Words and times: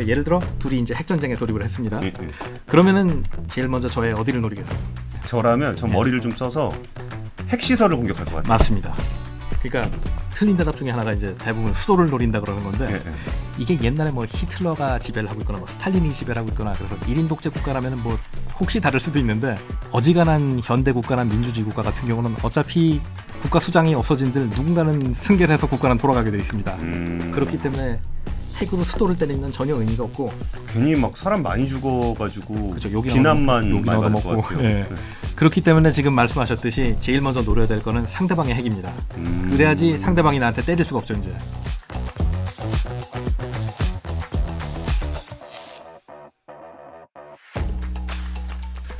그러니까 0.00 0.06
예를 0.08 0.24
들어 0.24 0.40
둘이 0.58 0.80
이제 0.80 0.94
핵 0.94 1.06
전쟁에 1.06 1.34
돌입을 1.34 1.62
했습니다. 1.62 2.02
예, 2.02 2.06
예. 2.06 2.26
그러면은 2.66 3.22
제일 3.48 3.68
먼저 3.68 3.88
저의 3.88 4.12
어디를 4.14 4.40
노리겠어요? 4.40 4.78
저라면 5.24 5.76
저 5.76 5.86
예. 5.86 5.92
머리를 5.92 6.20
좀 6.20 6.32
써서 6.32 6.70
핵시설을 7.48 7.96
공격할 7.96 8.24
것 8.24 8.36
같아요. 8.36 8.48
맞습니다. 8.48 8.94
그러니까 9.62 9.94
틀린 10.30 10.56
대답 10.56 10.76
중에 10.76 10.88
하나가 10.90 11.12
이제 11.12 11.34
대부분 11.38 11.74
수도를 11.74 12.08
노린다 12.08 12.40
그러는 12.40 12.64
건데 12.64 12.88
예, 12.90 12.94
예. 12.94 13.14
이게 13.58 13.78
옛날에 13.82 14.10
뭐 14.10 14.24
히틀러가 14.24 14.98
지배를 15.00 15.28
하고 15.28 15.40
있거나 15.40 15.58
뭐 15.58 15.68
스탈린이 15.68 16.14
지배를 16.14 16.40
하고 16.40 16.48
있거나 16.48 16.72
그래서 16.72 16.96
1인 17.00 17.28
독재 17.28 17.50
국가라면은 17.50 18.02
뭐 18.02 18.18
혹시 18.58 18.80
다를 18.80 19.00
수도 19.00 19.18
있는데 19.18 19.58
어지간한 19.90 20.60
현대 20.64 20.92
국가나 20.92 21.24
민주주의 21.24 21.64
국가 21.64 21.82
같은 21.82 22.08
경우는 22.08 22.36
어차피 22.42 23.00
국가 23.42 23.58
수장이 23.58 23.94
없어진들 23.94 24.48
누군가는 24.50 25.12
승계를 25.12 25.52
해서 25.52 25.66
국가는 25.66 25.96
돌아가게 25.98 26.30
돼 26.30 26.38
있습니다. 26.38 26.74
음, 26.76 27.30
그렇기 27.34 27.58
때문에 27.58 28.00
핵으로 28.60 28.84
수도를 28.84 29.16
때리는 29.16 29.40
건 29.40 29.52
전혀 29.52 29.74
의미가 29.74 30.04
없고 30.04 30.32
괜히 30.68 30.94
막 30.94 31.16
사람 31.16 31.42
많이 31.42 31.68
죽어가지고 31.68 32.70
그죠, 32.70 32.92
욕이 32.92 33.08
비난만 33.08 33.70
욕이 33.70 33.88
얻어먹고. 33.88 34.42
예. 34.60 34.62
네. 34.62 34.88
그렇기 35.34 35.62
때문에 35.62 35.90
지금 35.92 36.12
말씀하셨듯이 36.12 36.96
제일 37.00 37.22
먼저 37.22 37.42
노려야 37.42 37.66
될 37.66 37.82
거는 37.82 38.04
상대방의 38.06 38.54
핵입니다. 38.54 38.92
음. 39.16 39.48
그래야지 39.50 39.98
상대방이 39.98 40.38
나한테 40.38 40.62
때릴 40.62 40.84
수가 40.84 40.98
없죠 41.00 41.14
이제. 41.14 41.34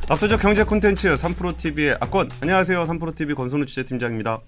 압도적 0.08 0.40
경제 0.40 0.64
콘텐츠 0.64 1.14
3프로TV의 1.14 1.96
악권 2.00 2.28
안녕하세요 2.40 2.82
3프로TV 2.82 3.36
권선우 3.36 3.66
취재팀장입니다 3.66 4.40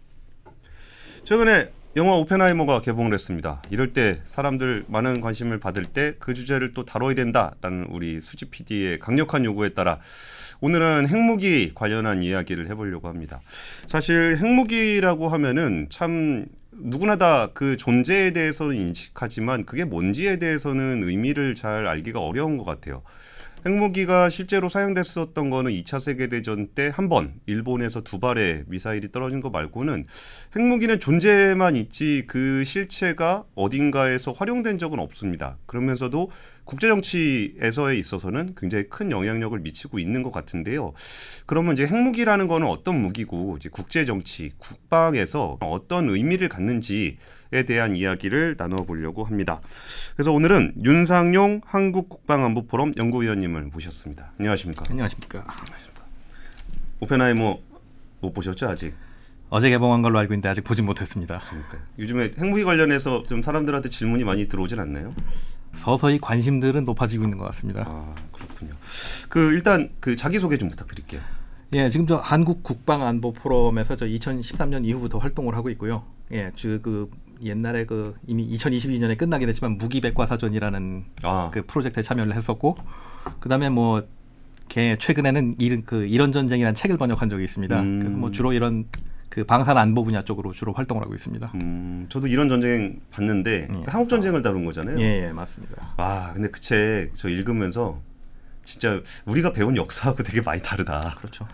최근에 1.24 1.70
영화 1.94 2.14
오펜하이머가 2.16 2.80
개봉을 2.80 3.12
했습니다. 3.12 3.60
이럴 3.68 3.92
때 3.92 4.20
사람들 4.24 4.86
많은 4.88 5.20
관심을 5.20 5.60
받을 5.60 5.84
때 5.84 6.14
그 6.18 6.32
주제를 6.32 6.72
또 6.72 6.84
다뤄야 6.86 7.14
된다라는 7.14 7.86
우리 7.90 8.20
수지 8.22 8.46
PD의 8.46 8.98
강력한 8.98 9.44
요구에 9.44 9.70
따라 9.70 9.98
오늘은 10.60 11.08
핵무기 11.08 11.72
관련한 11.74 12.22
이야기를 12.22 12.70
해보려고 12.70 13.08
합니다. 13.08 13.40
사실 13.86 14.38
핵무기라고 14.38 15.28
하면은 15.28 15.86
참 15.90 16.46
누구나 16.72 17.16
다 17.16 17.50
그 17.52 17.76
존재에 17.76 18.30
대해서는 18.30 18.74
인식하지만 18.74 19.64
그게 19.66 19.84
뭔지에 19.84 20.38
대해서는 20.38 21.02
의미를 21.06 21.54
잘 21.54 21.86
알기가 21.86 22.18
어려운 22.20 22.56
것 22.56 22.64
같아요 22.64 23.02
핵무기가 23.64 24.28
실제로 24.28 24.68
사용됐었던 24.68 25.48
거는 25.50 25.70
2차 25.70 26.00
세계대전 26.00 26.68
때 26.74 26.90
한 26.92 27.08
번, 27.08 27.34
일본에서 27.46 28.00
두 28.00 28.18
발의 28.18 28.64
미사일이 28.66 29.12
떨어진 29.12 29.40
거 29.40 29.50
말고는 29.50 30.04
핵무기는 30.56 30.98
존재만 30.98 31.76
있지 31.76 32.24
그 32.26 32.64
실체가 32.64 33.44
어딘가에서 33.54 34.32
활용된 34.32 34.78
적은 34.78 34.98
없습니다. 34.98 35.58
그러면서도 35.66 36.30
국제 36.64 36.88
정치에서에 36.88 37.96
있어서는 37.96 38.54
굉장히 38.56 38.84
큰 38.88 39.10
영향력을 39.10 39.58
미치고 39.58 39.98
있는 39.98 40.22
것 40.22 40.32
같은데요. 40.32 40.92
그러면 41.46 41.74
이제 41.74 41.86
핵무기라는 41.86 42.46
거는 42.46 42.66
어떤 42.66 43.00
무기고 43.00 43.56
이제 43.58 43.68
국제 43.70 44.04
정치, 44.04 44.52
국방에서 44.58 45.58
어떤 45.60 46.10
의미를 46.10 46.48
갖는지에 46.48 47.16
대한 47.66 47.96
이야기를 47.96 48.56
나눠보려고 48.58 49.24
합니다. 49.24 49.60
그래서 50.14 50.32
오늘은 50.32 50.74
윤상용 50.82 51.62
한국 51.64 52.08
국방안보 52.08 52.66
포럼 52.66 52.92
연구위원님을 52.96 53.62
모셨습니다. 53.64 54.32
안녕하십니까? 54.38 54.84
안녕하십니까. 54.88 55.44
오펜하이머 57.00 57.58
못 58.20 58.32
보셨죠 58.32 58.68
아직? 58.68 58.94
어제 59.50 59.68
개봉한 59.68 60.00
걸로 60.00 60.18
알고 60.18 60.32
있는데 60.32 60.48
아직 60.48 60.62
보진 60.62 60.86
못했습니다. 60.86 61.42
그러니까 61.46 61.78
요즘에 61.98 62.30
핵무기 62.38 62.64
관련해서 62.64 63.24
좀 63.24 63.42
사람들한테 63.42 63.90
질문이 63.90 64.24
많이 64.24 64.48
들어오진 64.48 64.80
않나요? 64.80 65.14
서서히 65.74 66.18
관심들은 66.18 66.84
높아지고 66.84 67.24
있는 67.24 67.38
것 67.38 67.44
같습니다. 67.46 67.84
아 67.86 68.14
그렇군요. 68.32 68.74
그 69.28 69.52
일단 69.52 69.90
그 70.00 70.16
자기 70.16 70.38
소개 70.38 70.58
좀 70.58 70.68
부탁드릴게요. 70.68 71.20
예, 71.74 71.88
지금 71.88 72.06
저 72.06 72.16
한국 72.16 72.62
국방 72.62 73.06
안보 73.06 73.32
포럼에서 73.32 73.96
저 73.96 74.04
2013년 74.06 74.84
이후부터 74.84 75.18
활동을 75.18 75.54
하고 75.56 75.70
있고요. 75.70 76.04
예, 76.32 76.52
그 76.82 77.10
옛날에 77.42 77.86
그 77.86 78.14
이미 78.26 78.48
2022년에 78.56 79.16
끝나긴 79.16 79.48
했지만 79.48 79.78
무기 79.78 80.00
백과사전이라는 80.00 81.04
아 81.22 81.50
그 81.52 81.64
프로젝트에 81.66 82.02
참여를 82.02 82.34
했었고 82.36 82.76
그다음에 83.40 83.68
뭐걔 83.70 84.96
최근에는 85.00 85.56
이런 85.58 85.84
그 85.84 86.06
이런 86.06 86.30
전쟁이라는 86.32 86.74
책을 86.74 86.98
번역한 86.98 87.28
적이 87.30 87.44
있습니다. 87.44 87.80
음. 87.80 87.98
그래서 88.00 88.16
뭐 88.16 88.30
주로 88.30 88.52
이런 88.52 88.84
그 89.32 89.44
방산 89.44 89.78
안보 89.78 90.04
분야 90.04 90.22
쪽으로 90.22 90.52
주로 90.52 90.74
활동을 90.74 91.02
하고 91.02 91.14
있습니다. 91.14 91.52
음, 91.54 92.04
저도 92.10 92.26
이런 92.26 92.50
전쟁 92.50 93.00
봤는데 93.10 93.66
예. 93.74 93.82
한국 93.86 94.10
전쟁을 94.10 94.42
다룬 94.42 94.62
거잖아요. 94.62 95.00
예, 95.00 95.28
예, 95.28 95.32
맞습니다. 95.32 95.94
아 95.96 96.32
근데 96.34 96.50
그 96.50 96.60
책 96.60 97.12
저 97.14 97.30
읽으면서 97.30 97.98
진짜 98.62 99.00
우리가 99.24 99.54
배운 99.54 99.74
역사하고 99.74 100.22
되게 100.22 100.42
많이 100.42 100.60
다르다. 100.60 101.14
그렇죠. 101.16 101.48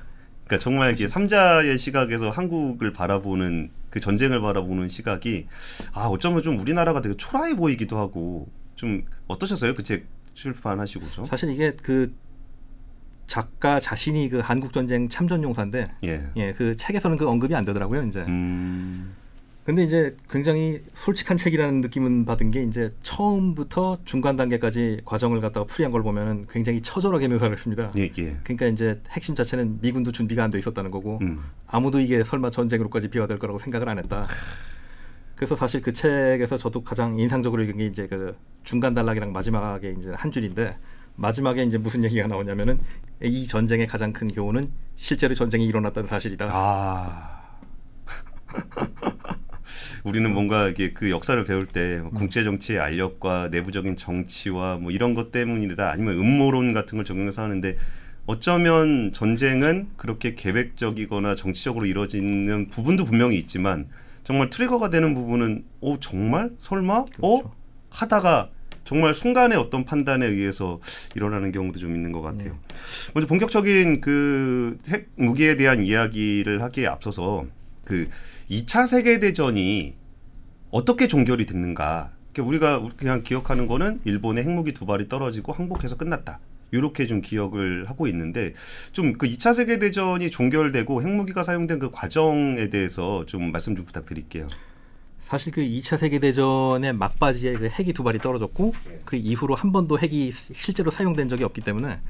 그러니까 0.44 0.64
정말 0.64 0.92
이게 0.92 1.06
삼자의 1.06 1.78
시각에서 1.78 2.30
한국을 2.30 2.92
바라보는 2.92 3.70
그 3.90 4.00
전쟁을 4.00 4.40
바라보는 4.40 4.88
시각이 4.88 5.46
아 5.92 6.06
어쩌면 6.06 6.42
좀 6.42 6.58
우리나라가 6.58 7.00
되게 7.00 7.16
초라해 7.16 7.54
보이기도 7.54 7.96
하고 7.96 8.48
좀 8.74 9.04
어떠셨어요 9.28 9.74
그 9.74 9.84
책 9.84 10.06
출판하시고서? 10.34 11.26
사실 11.26 11.50
이게 11.50 11.76
그 11.80 12.12
작가 13.28 13.78
자신이 13.78 14.28
그 14.30 14.40
한국 14.40 14.72
전쟁 14.72 15.08
참전 15.08 15.42
용사인데 15.44 15.84
예. 16.04 16.26
예, 16.36 16.52
그 16.52 16.76
책에서는 16.76 17.16
그 17.16 17.28
언급이 17.28 17.54
안 17.54 17.64
되더라고요, 17.64 18.02
이제. 18.04 18.24
음. 18.26 19.14
근데 19.64 19.84
이제 19.84 20.16
굉장히 20.30 20.80
솔직한 20.94 21.36
책이라는 21.36 21.82
느낌은 21.82 22.24
받은 22.24 22.50
게 22.50 22.62
이제 22.62 22.88
처음부터 23.02 23.98
중간 24.06 24.34
단계까지 24.34 25.02
과정을 25.04 25.42
갖다가 25.42 25.66
풀이한 25.66 25.92
걸 25.92 26.02
보면은 26.02 26.46
굉장히 26.50 26.80
처절하게 26.80 27.28
묘사를 27.28 27.52
했습니다. 27.52 27.92
예, 27.98 28.10
예. 28.16 28.36
그러니까 28.44 28.66
이제 28.66 28.98
핵심 29.10 29.34
자체는 29.34 29.80
미군도 29.82 30.10
준비가 30.12 30.42
안 30.42 30.48
돼 30.50 30.58
있었다는 30.58 30.90
거고 30.90 31.18
음. 31.20 31.44
아무도 31.66 32.00
이게 32.00 32.24
설마 32.24 32.50
전쟁으로까지 32.50 33.08
비화될 33.08 33.38
거라고 33.38 33.58
생각을 33.58 33.90
안 33.90 33.98
했다. 33.98 34.26
그래서 35.36 35.54
사실 35.54 35.82
그 35.82 35.92
책에서 35.92 36.56
저도 36.56 36.82
가장 36.82 37.18
인상적으로 37.18 37.62
읽은 37.62 37.76
게 37.76 37.86
이제 37.86 38.06
그 38.06 38.34
중간 38.64 38.94
단락이랑 38.94 39.32
마지막에 39.32 39.94
이제 39.98 40.10
한 40.14 40.32
줄인데 40.32 40.78
마지막에 41.18 41.64
이제 41.64 41.78
무슨 41.78 42.04
얘기가 42.04 42.28
나오냐면은 42.28 42.78
이 43.22 43.46
전쟁의 43.46 43.88
가장 43.88 44.12
큰 44.12 44.28
교훈은 44.28 44.64
실제로 44.94 45.34
전쟁이 45.34 45.66
일어났다는 45.66 46.08
사실이다. 46.08 46.48
아. 46.50 47.58
우리는 50.04 50.32
뭔가 50.32 50.68
이게 50.68 50.92
그 50.92 51.10
역사를 51.10 51.42
배울 51.44 51.66
때뭐 51.66 52.10
국제 52.10 52.44
정치의 52.44 52.78
알력과 52.78 53.48
내부적인 53.50 53.96
정치와 53.96 54.76
뭐 54.76 54.92
이런 54.92 55.14
것 55.14 55.32
때문이다 55.32 55.90
아니면 55.90 56.18
음모론 56.18 56.72
같은 56.72 56.96
걸 56.96 57.04
적용해서 57.04 57.42
하는데 57.42 57.76
어쩌면 58.26 59.12
전쟁은 59.12 59.88
그렇게 59.96 60.34
계획적이거나 60.34 61.34
정치적으로 61.34 61.84
이루어지는 61.86 62.68
부분도 62.70 63.04
분명히 63.04 63.36
있지만 63.38 63.88
정말 64.22 64.50
트리거가 64.50 64.90
되는 64.90 65.14
부분은 65.14 65.64
어 65.80 65.96
정말 66.00 66.52
설마 66.58 66.94
어 66.94 67.38
그렇죠. 67.38 67.52
하다가 67.90 68.50
정말 68.88 69.12
순간의 69.12 69.58
어떤 69.58 69.84
판단에 69.84 70.24
의해서 70.24 70.80
일어나는 71.14 71.52
경우도 71.52 71.78
좀 71.78 71.94
있는 71.94 72.10
것 72.10 72.22
같아요. 72.22 72.52
네. 72.52 72.76
먼저 73.12 73.26
본격적인 73.28 74.00
그 74.00 74.78
핵 74.88 75.10
무기에 75.16 75.56
대한 75.56 75.84
이야기를 75.84 76.62
하기에 76.62 76.86
앞서서 76.86 77.44
그 77.84 78.08
2차 78.50 78.86
세계 78.86 79.18
대전이 79.18 79.94
어떻게 80.70 81.06
종결이 81.06 81.44
됐는가? 81.44 82.12
그러니까 82.32 82.48
우리가 82.48 82.88
그냥 82.96 83.22
기억하는 83.22 83.66
거는 83.66 84.00
일본의 84.04 84.44
핵무기 84.44 84.72
두 84.72 84.86
발이 84.86 85.06
떨어지고 85.08 85.52
항복해서 85.52 85.98
끝났다. 85.98 86.40
이렇게 86.70 87.06
좀 87.06 87.20
기억을 87.20 87.90
하고 87.90 88.06
있는데 88.06 88.54
좀 88.92 89.12
그 89.18 89.26
2차 89.26 89.52
세계 89.52 89.78
대전이 89.78 90.30
종결되고 90.30 91.02
핵무기가 91.02 91.42
사용된 91.44 91.78
그 91.78 91.90
과정에 91.90 92.70
대해서 92.70 93.26
좀 93.26 93.52
말씀 93.52 93.76
좀 93.76 93.84
부탁드릴게요. 93.84 94.46
사실 95.28 95.52
그 95.52 95.60
2차 95.60 95.98
세계 95.98 96.20
대전의 96.20 96.94
막바지에 96.94 97.52
그 97.52 97.68
핵이 97.68 97.92
두 97.92 98.02
발이 98.02 98.18
떨어졌고 98.18 98.72
그 99.04 99.16
이후로 99.16 99.54
한 99.54 99.72
번도 99.72 99.98
핵이 99.98 100.32
실제로 100.32 100.90
사용된 100.90 101.28
적이 101.28 101.44
없기 101.44 101.60
때문에 101.60 102.00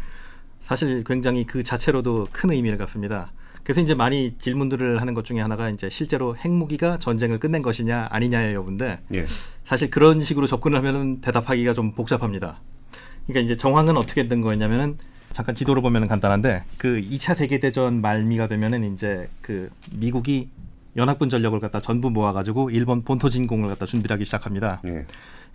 사실 0.60 1.02
굉장히 1.02 1.44
그 1.44 1.64
자체로도 1.64 2.28
큰 2.30 2.52
의미를 2.52 2.78
갖습니다. 2.78 3.32
그래서 3.64 3.80
이제 3.80 3.96
많이 3.96 4.36
질문들을 4.38 5.00
하는 5.00 5.14
것 5.14 5.24
중에 5.24 5.40
하나가 5.40 5.68
이제 5.68 5.90
실제로 5.90 6.36
핵무기가 6.36 6.98
전쟁을 6.98 7.40
끝낸 7.40 7.60
것이냐 7.60 8.06
아니냐의 8.08 8.54
여부인데 8.54 9.00
예. 9.14 9.26
사실 9.64 9.90
그런 9.90 10.22
식으로 10.22 10.46
접근을 10.46 10.78
하면은 10.78 11.20
대답하기가 11.20 11.74
좀 11.74 11.90
복잡합니다. 11.94 12.60
그러니까 13.26 13.44
이제 13.44 13.56
정황은 13.56 13.96
어떻게 13.96 14.28
된 14.28 14.42
거였냐면은 14.42 14.96
잠깐 15.32 15.56
지도를 15.56 15.82
보면은 15.82 16.06
간단한데 16.06 16.62
그 16.76 17.00
2차 17.00 17.34
세계 17.34 17.58
대전 17.58 18.00
말미가 18.00 18.46
되면은 18.46 18.94
이제 18.94 19.28
그 19.40 19.70
미국이 19.90 20.50
연합군 20.96 21.28
전력을 21.28 21.58
갖다 21.60 21.80
전부 21.80 22.10
모아가지고 22.10 22.70
일본 22.70 23.02
본토 23.02 23.28
진공을 23.28 23.68
갖다 23.68 23.86
준비를 23.86 24.14
하기 24.14 24.24
시작합니다. 24.24 24.80
예. 24.86 25.04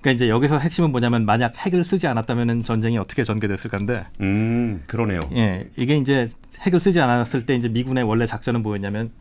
그러니까 0.02 0.12
이제 0.12 0.30
여기서 0.30 0.60
핵심은 0.60 0.92
뭐냐면 0.92 1.26
만약 1.26 1.54
핵을 1.58 1.84
쓰지 1.84 2.08
않았다면은 2.08 2.64
전쟁이 2.64 2.98
어떻게 2.98 3.24
전개됐을까인데, 3.24 4.06
음, 4.20 4.84
그러네요. 4.88 5.22
예, 5.34 5.70
이게 5.78 5.96
이제 5.96 6.28
핵을 6.60 6.80
쓰지 6.82 7.00
않았을 7.00 7.46
때 7.46 7.56
이제 7.56 7.70
미군의 7.70 8.04
원래 8.04 8.26
작전은 8.26 8.64
뭐였냐면 8.64 9.12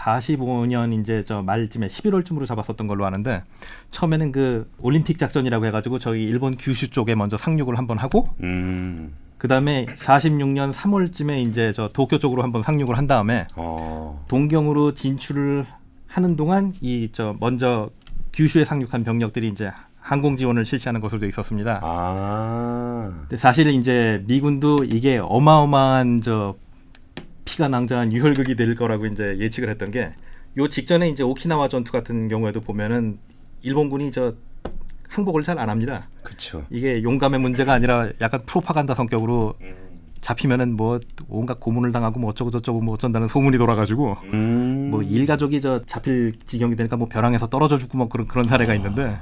45년 0.00 0.98
이제 0.98 1.22
저 1.26 1.42
말쯤에 1.42 1.88
11월쯤으로 1.88 2.46
잡았었던 2.46 2.86
걸로 2.86 3.04
아는데 3.04 3.42
처음에는 3.90 4.32
그 4.32 4.70
올림픽 4.78 5.18
작전이라고 5.18 5.66
해가지고 5.66 5.98
저희 5.98 6.24
일본 6.24 6.56
규슈 6.56 6.90
쪽에 6.90 7.14
먼저 7.14 7.36
상륙을 7.36 7.76
한번 7.76 7.98
하고 7.98 8.30
음. 8.42 9.12
그 9.40 9.48
다음에 9.48 9.86
46년 9.96 10.70
3월쯤에 10.70 11.48
이제 11.48 11.72
저 11.72 11.88
도쿄 11.88 12.18
쪽으로 12.18 12.42
한번 12.42 12.62
상륙을 12.62 12.98
한 12.98 13.06
다음에 13.06 13.46
어. 13.56 14.22
동경으로 14.28 14.92
진출을 14.92 15.64
하는 16.06 16.36
동안 16.36 16.74
이 16.82 17.08
저 17.12 17.34
먼저 17.40 17.88
규슈에 18.34 18.66
상륙한 18.66 19.02
병력들이 19.02 19.48
이제 19.48 19.70
항공 19.98 20.36
지원을 20.36 20.66
실시하는 20.66 21.00
것으로 21.00 21.20
돼 21.22 21.28
있었습니다. 21.28 21.80
아. 21.82 23.10
근데 23.22 23.38
사실 23.38 23.66
이제 23.68 24.22
미군도 24.26 24.84
이게 24.84 25.16
어마어마한 25.18 26.20
저 26.20 26.54
피가 27.46 27.68
낭자한 27.68 28.12
유혈극이 28.12 28.56
될 28.56 28.74
거라고 28.74 29.06
이제 29.06 29.38
예측을 29.38 29.70
했던 29.70 29.90
게 29.90 30.12
요 30.58 30.66
직전에 30.66 31.08
이제 31.08 31.22
오키나와 31.22 31.68
전투 31.68 31.92
같은 31.92 32.26
경우에도 32.26 32.60
보면은 32.60 33.18
일본군이 33.62 34.10
저 34.10 34.34
항복을 35.10 35.42
잘 35.42 35.58
안 35.58 35.68
합니다. 35.68 36.08
그쵸. 36.22 36.64
이게 36.70 37.02
용감의 37.02 37.40
문제가 37.40 37.72
아니라 37.74 38.08
약간 38.20 38.40
프로파간다 38.46 38.94
성격으로 38.94 39.54
잡히면은 40.20 40.76
뭐 40.76 41.00
온갖 41.28 41.58
고문을 41.60 41.92
당하고 41.92 42.20
뭐 42.20 42.30
어쩌고 42.30 42.50
저쩌고 42.50 42.80
뭐 42.80 42.94
어쩐다는 42.94 43.26
소문이 43.28 43.58
돌아가지고 43.58 44.16
음. 44.32 44.88
뭐 44.90 45.02
일가족이 45.02 45.60
저 45.60 45.84
잡힐 45.86 46.32
지경이 46.46 46.76
되니까 46.76 46.96
뭐 46.96 47.08
벼랑에서 47.08 47.48
떨어져 47.48 47.78
죽고 47.78 47.98
뭐 47.98 48.08
그런 48.08 48.26
그런 48.26 48.46
사례가 48.46 48.74
있는데 48.74 49.18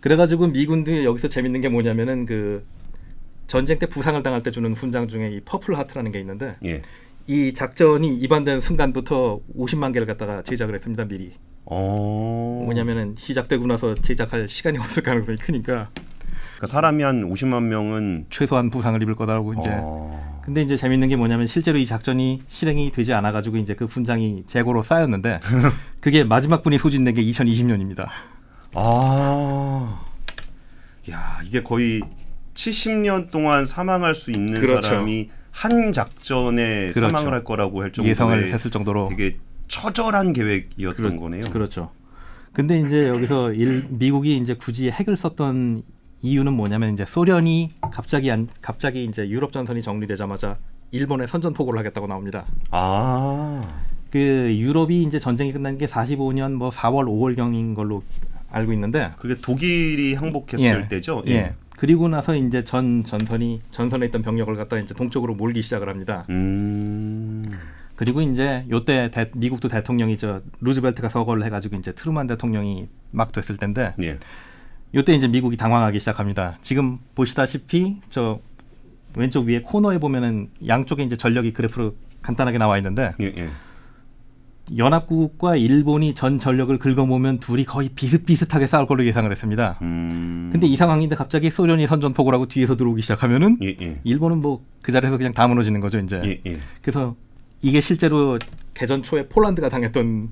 그래가지고 0.00 0.46
미군도 0.48 1.04
여기서 1.04 1.28
재밌는 1.28 1.60
게 1.60 1.68
뭐냐면은 1.68 2.24
그 2.24 2.64
전쟁 3.48 3.78
때 3.78 3.86
부상을 3.86 4.20
당할 4.22 4.42
때 4.42 4.50
주는 4.50 4.72
훈장 4.72 5.08
중에 5.08 5.30
이 5.30 5.40
Purple 5.40 5.76
Heart라는 5.76 6.12
게 6.12 6.20
있는데 6.20 6.54
예. 6.64 6.80
이 7.26 7.52
작전이 7.52 8.16
입안된 8.16 8.60
순간부터 8.60 9.40
50만 9.58 9.92
개를 9.92 10.06
갖다가 10.06 10.42
제작을 10.42 10.74
했습니다 10.74 11.04
미리 11.04 11.32
어. 11.66 12.39
뭐냐면은 12.74 13.14
시작되고 13.18 13.66
나서 13.66 13.94
제작할 13.94 14.48
시간이 14.48 14.78
없을 14.78 15.02
가능성이 15.02 15.36
크니까 15.38 15.90
그러니까 16.56 16.66
사람이 16.66 17.02
한 17.02 17.28
50만 17.28 17.64
명은 17.64 18.26
최소한 18.30 18.70
부상을 18.70 19.00
입을 19.02 19.14
거다라고 19.14 19.54
이제 19.54 19.70
어. 19.72 20.40
근데 20.44 20.62
이제 20.62 20.76
재밌는 20.76 21.08
게 21.08 21.16
뭐냐면 21.16 21.46
실제로 21.46 21.78
이 21.78 21.86
작전이 21.86 22.42
실행이 22.48 22.92
되지 22.92 23.12
않아 23.12 23.32
가지고 23.32 23.56
이제 23.56 23.74
그 23.74 23.84
훈장이 23.86 24.44
재고로 24.46 24.82
쌓였는데 24.82 25.40
그게 26.00 26.24
마지막 26.24 26.62
분이 26.62 26.78
소진된 26.78 27.14
게 27.14 27.22
2020년입니다. 27.24 28.08
아. 28.74 30.00
야, 31.10 31.40
이게 31.44 31.62
거의 31.62 32.02
70년 32.54 33.30
동안 33.30 33.66
사망할 33.66 34.14
수 34.14 34.30
있는 34.30 34.60
그렇죠. 34.60 34.86
사람이 34.86 35.30
한 35.50 35.92
작전에 35.92 36.92
그렇죠. 36.92 37.00
사망을 37.00 37.32
할 37.32 37.44
거라고 37.44 37.82
할 37.82 37.92
정도의 37.92 38.10
예상을 38.10 38.52
했을 38.52 38.70
정도로 38.70 39.08
되게 39.08 39.38
처절한 39.68 40.32
계획이었던 40.32 40.96
그렇- 40.96 41.16
거네요. 41.20 41.42
그렇죠. 41.50 41.92
근데 42.52 42.80
이제 42.80 43.08
여기서 43.08 43.52
일, 43.52 43.86
미국이 43.90 44.36
이제 44.36 44.54
굳이 44.54 44.90
핵을 44.90 45.16
썼던 45.16 45.82
이유는 46.22 46.52
뭐냐면 46.52 46.92
이제 46.92 47.04
소련이 47.06 47.70
갑자기 47.92 48.30
안, 48.30 48.48
갑자기 48.60 49.04
이제 49.04 49.28
유럽 49.28 49.52
전선이 49.52 49.82
정리되자마자 49.82 50.58
일본에 50.90 51.26
선전포고를 51.26 51.78
하겠다고 51.78 52.06
나옵니다. 52.06 52.44
아. 52.70 53.62
그 54.10 54.18
유럽이 54.18 55.04
이제 55.04 55.18
전쟁이 55.18 55.52
끝난 55.52 55.78
게 55.78 55.86
45년 55.86 56.54
뭐 56.54 56.70
4월 56.70 57.06
5월 57.06 57.36
경인 57.36 57.74
걸로 57.74 58.02
알고 58.50 58.72
있는데 58.72 59.12
그게 59.18 59.36
독일이 59.40 60.14
항복했을 60.14 60.82
예. 60.84 60.88
때죠. 60.88 61.22
예. 61.28 61.54
그리고 61.76 62.08
나서 62.08 62.34
이제 62.34 62.64
전 62.64 63.04
전선이 63.04 63.62
전선에 63.70 64.06
있던 64.06 64.22
병력을 64.22 64.54
갖다 64.56 64.78
이제 64.78 64.92
동쪽으로 64.92 65.34
몰기 65.34 65.62
시작을 65.62 65.88
합니다. 65.88 66.26
음. 66.28 67.42
그리고 68.00 68.22
이제 68.22 68.56
요때 68.70 69.10
대- 69.10 69.30
미국도 69.34 69.68
대통령이 69.68 70.16
저 70.16 70.40
루즈벨트가 70.62 71.10
서거를 71.10 71.44
해가지고 71.44 71.76
이제 71.76 71.92
트루만 71.92 72.26
대통령이 72.28 72.88
막 73.10 73.30
됐을 73.30 73.58
텐데 73.58 73.92
예. 74.02 74.16
요때 74.94 75.12
이제 75.14 75.28
미국이 75.28 75.58
당황하기 75.58 76.00
시작합니다. 76.00 76.56
지금 76.62 76.96
보시다시피 77.14 77.98
저 78.08 78.40
왼쪽 79.16 79.44
위에 79.44 79.60
코너에 79.60 79.98
보면은 79.98 80.48
양쪽에 80.66 81.02
이제 81.02 81.14
전력이 81.14 81.52
그래프로 81.52 81.94
간단하게 82.22 82.56
나와 82.56 82.78
있는데 82.78 83.12
예, 83.20 83.34
예. 83.36 83.50
연합국과 84.78 85.56
일본이 85.56 86.14
전 86.14 86.38
전력을 86.38 86.78
긁어모으면 86.78 87.38
둘이 87.40 87.64
거의 87.66 87.90
비슷비슷하게 87.90 88.66
싸울 88.66 88.86
걸로 88.86 89.04
예상을 89.04 89.30
했습니다. 89.30 89.78
음. 89.82 90.48
근데 90.50 90.66
이 90.66 90.74
상황인데 90.78 91.16
갑자기 91.16 91.50
소련이 91.50 91.86
선전포고라고 91.86 92.46
뒤에서 92.46 92.76
들어오기 92.76 93.02
시작하면은 93.02 93.58
예, 93.62 93.76
예. 93.82 94.00
일본은 94.04 94.38
뭐 94.40 94.62
그 94.80 94.90
자리에서 94.92 95.18
그냥 95.18 95.34
다 95.34 95.46
무너지는 95.46 95.78
거죠 95.80 95.98
이제. 95.98 96.18
예, 96.24 96.40
예. 96.50 96.58
그래서 96.80 97.14
이게 97.62 97.80
실제로 97.80 98.38
개전 98.74 99.02
초에 99.02 99.28
폴란드가 99.28 99.68
당했던 99.68 100.30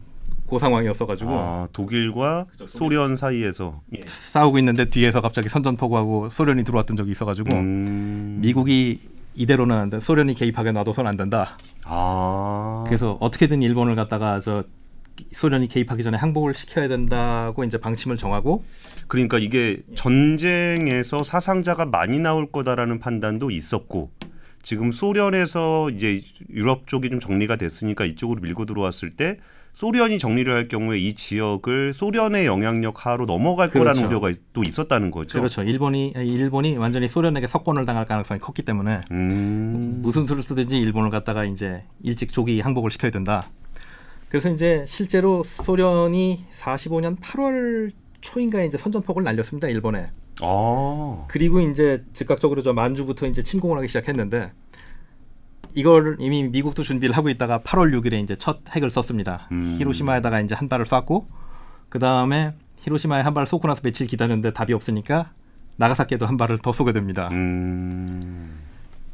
그 0.48 0.58
상황이었어가지고 0.58 1.30
아, 1.30 1.68
독일과 1.72 2.46
소련 2.66 3.16
사이에서 3.16 3.82
예. 3.94 4.00
싸우고 4.06 4.58
있는데 4.58 4.86
뒤에서 4.86 5.20
갑자기 5.20 5.48
선전포고하고 5.48 6.30
소련이 6.30 6.64
들어왔던 6.64 6.96
적이 6.96 7.10
있어가지고 7.10 7.54
음. 7.54 8.38
미국이 8.40 9.00
이대로는 9.34 9.76
안 9.76 9.90
돼. 9.90 10.00
소련이 10.00 10.34
개입하게 10.34 10.72
놔둬선 10.72 11.06
안 11.06 11.16
된다. 11.16 11.56
아. 11.84 12.84
그래서 12.86 13.18
어떻게든 13.20 13.62
일본을 13.62 13.94
갖다가 13.94 14.40
저 14.40 14.64
소련이 15.32 15.68
개입하기 15.68 16.02
전에 16.02 16.16
항복을 16.16 16.54
시켜야 16.54 16.88
된다고 16.88 17.64
이제 17.64 17.76
방침을 17.78 18.16
정하고 18.16 18.64
그러니까 19.08 19.38
이게 19.38 19.82
전쟁에서 19.94 21.22
사상자가 21.22 21.86
많이 21.86 22.20
나올 22.20 22.50
거다라는 22.50 23.00
판단도 23.00 23.50
있었고 23.50 24.10
지금 24.68 24.92
소련에서 24.92 25.88
이제 25.88 26.20
유럽 26.50 26.86
쪽이 26.86 27.08
좀 27.08 27.20
정리가 27.20 27.56
됐으니까 27.56 28.04
이쪽으로 28.04 28.42
밀고 28.42 28.66
들어왔을 28.66 29.16
때 29.16 29.38
소련이 29.72 30.18
정리를 30.18 30.54
할 30.54 30.68
경우에 30.68 30.98
이 30.98 31.14
지역을 31.14 31.94
소련의 31.94 32.44
영향력 32.44 33.06
하로 33.06 33.24
넘어갈 33.24 33.70
거라는 33.70 34.02
그렇죠. 34.02 34.08
우려가 34.08 34.38
또 34.52 34.62
있었다는 34.62 35.10
거죠. 35.10 35.38
그렇죠. 35.38 35.62
일본이 35.62 36.12
일본이 36.14 36.76
완전히 36.76 37.08
소련에게 37.08 37.46
석권을 37.46 37.86
당할 37.86 38.04
가능성이 38.04 38.40
컸기 38.40 38.60
때문에 38.60 39.00
음. 39.10 40.00
무슨 40.02 40.26
수를 40.26 40.42
쓰든지 40.42 40.76
일본을 40.76 41.08
갖다가 41.08 41.46
이제 41.46 41.84
일찍 42.02 42.30
조기 42.30 42.60
항복을 42.60 42.90
시켜야 42.90 43.10
된다. 43.10 43.48
그래서 44.28 44.50
이제 44.50 44.84
실제로 44.86 45.44
소련이 45.44 46.44
45년 46.52 47.18
8월 47.20 47.90
초인가에 48.20 48.66
이제 48.66 48.76
선전포고를 48.76 49.24
날렸습니다 49.24 49.68
일본에. 49.68 50.10
아. 50.42 51.24
그리고 51.28 51.60
이제 51.60 52.04
즉각적으로 52.12 52.62
저 52.62 52.72
만주부터 52.72 53.26
이제 53.26 53.42
침공을 53.42 53.78
하기 53.78 53.88
시작했는데 53.88 54.52
이걸 55.74 56.16
이미 56.18 56.48
미국도 56.48 56.82
준비를 56.82 57.16
하고 57.16 57.28
있다가 57.28 57.60
8월 57.60 57.92
6일에 57.98 58.22
이제 58.22 58.36
첫 58.36 58.60
핵을 58.70 58.90
썼습니다. 58.90 59.48
음. 59.52 59.76
히로시마에다가 59.78 60.40
이제 60.40 60.54
한 60.54 60.68
발을 60.68 60.86
쐈고 60.86 61.28
그 61.88 61.98
다음에 61.98 62.54
히로시마에 62.78 63.22
한 63.22 63.34
발을 63.34 63.46
쏘고 63.46 63.68
나서 63.68 63.80
며칠 63.82 64.06
기다렸는데 64.06 64.52
답이 64.52 64.72
없으니까 64.72 65.32
나가사키에도 65.76 66.26
한 66.26 66.36
발을 66.36 66.58
더 66.58 66.72
쏘게 66.72 66.92
됩니다. 66.92 67.28
음. 67.32 68.58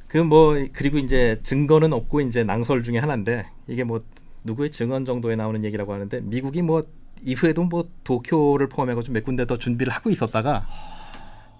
그뭐 0.08 0.66
그리고 0.72 0.98
이제 0.98 1.40
증거는 1.42 1.92
없고 1.92 2.20
이제 2.20 2.44
낭설 2.44 2.84
중에 2.84 2.98
하나인데 2.98 3.46
이게 3.66 3.84
뭐 3.84 4.02
누구의 4.44 4.70
증언 4.70 5.04
정도에 5.04 5.36
나오는 5.36 5.64
얘기라고 5.64 5.92
하는데 5.92 6.20
미국이 6.22 6.62
뭐 6.62 6.82
이후에도 7.22 7.64
뭐 7.64 7.88
도쿄를 8.04 8.68
포함해가지고 8.68 9.12
몇 9.12 9.24
군데 9.24 9.46
더 9.46 9.58
준비를 9.58 9.92
하고 9.92 10.10
있었다가 10.10 10.66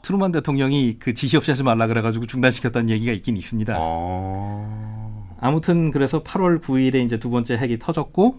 트루만 0.04 0.32
대통령이 0.32 0.98
그 0.98 1.14
지시 1.14 1.38
없이 1.38 1.50
하지 1.50 1.62
말라 1.62 1.86
그래가지고 1.86 2.26
중단시켰다는 2.26 2.90
얘기가 2.90 3.10
있긴 3.12 3.38
있습니다. 3.38 3.74
아. 3.74 5.36
아무튼 5.40 5.90
그래서 5.90 6.22
8월 6.22 6.60
9일에 6.60 7.04
이제 7.06 7.18
두 7.18 7.30
번째 7.30 7.56
핵이 7.56 7.78
터졌고 7.78 8.38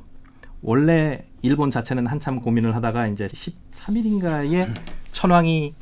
원래 0.62 1.26
일본 1.42 1.72
자체는 1.72 2.06
한참 2.06 2.40
고민을 2.40 2.76
하다가 2.76 3.08
이제 3.08 3.26
13일인가에 3.26 4.72
천황이 5.12 5.74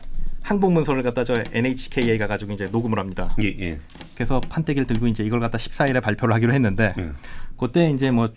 항복 0.42 0.72
문서를 0.72 1.04
갖다 1.04 1.26
저 1.26 1.44
NHK에 1.52 2.18
가 2.18 2.28
가지고 2.28 2.54
이제 2.54 2.68
녹음을 2.68 2.98
합니다. 2.98 3.36
예, 3.44 3.48
예. 3.60 3.80
그래서 4.16 4.40
판때기를 4.40 4.88
들고 4.88 5.08
이제 5.08 5.26
이걸 5.26 5.42
갖다 5.42 5.58
14일에 5.58 6.02
발표를 6.02 6.34
하기로 6.34 6.54
했는데 6.54 6.94
예. 6.98 7.12
그때 7.60 7.90
이제 7.92 8.10
뭐, 8.10 8.30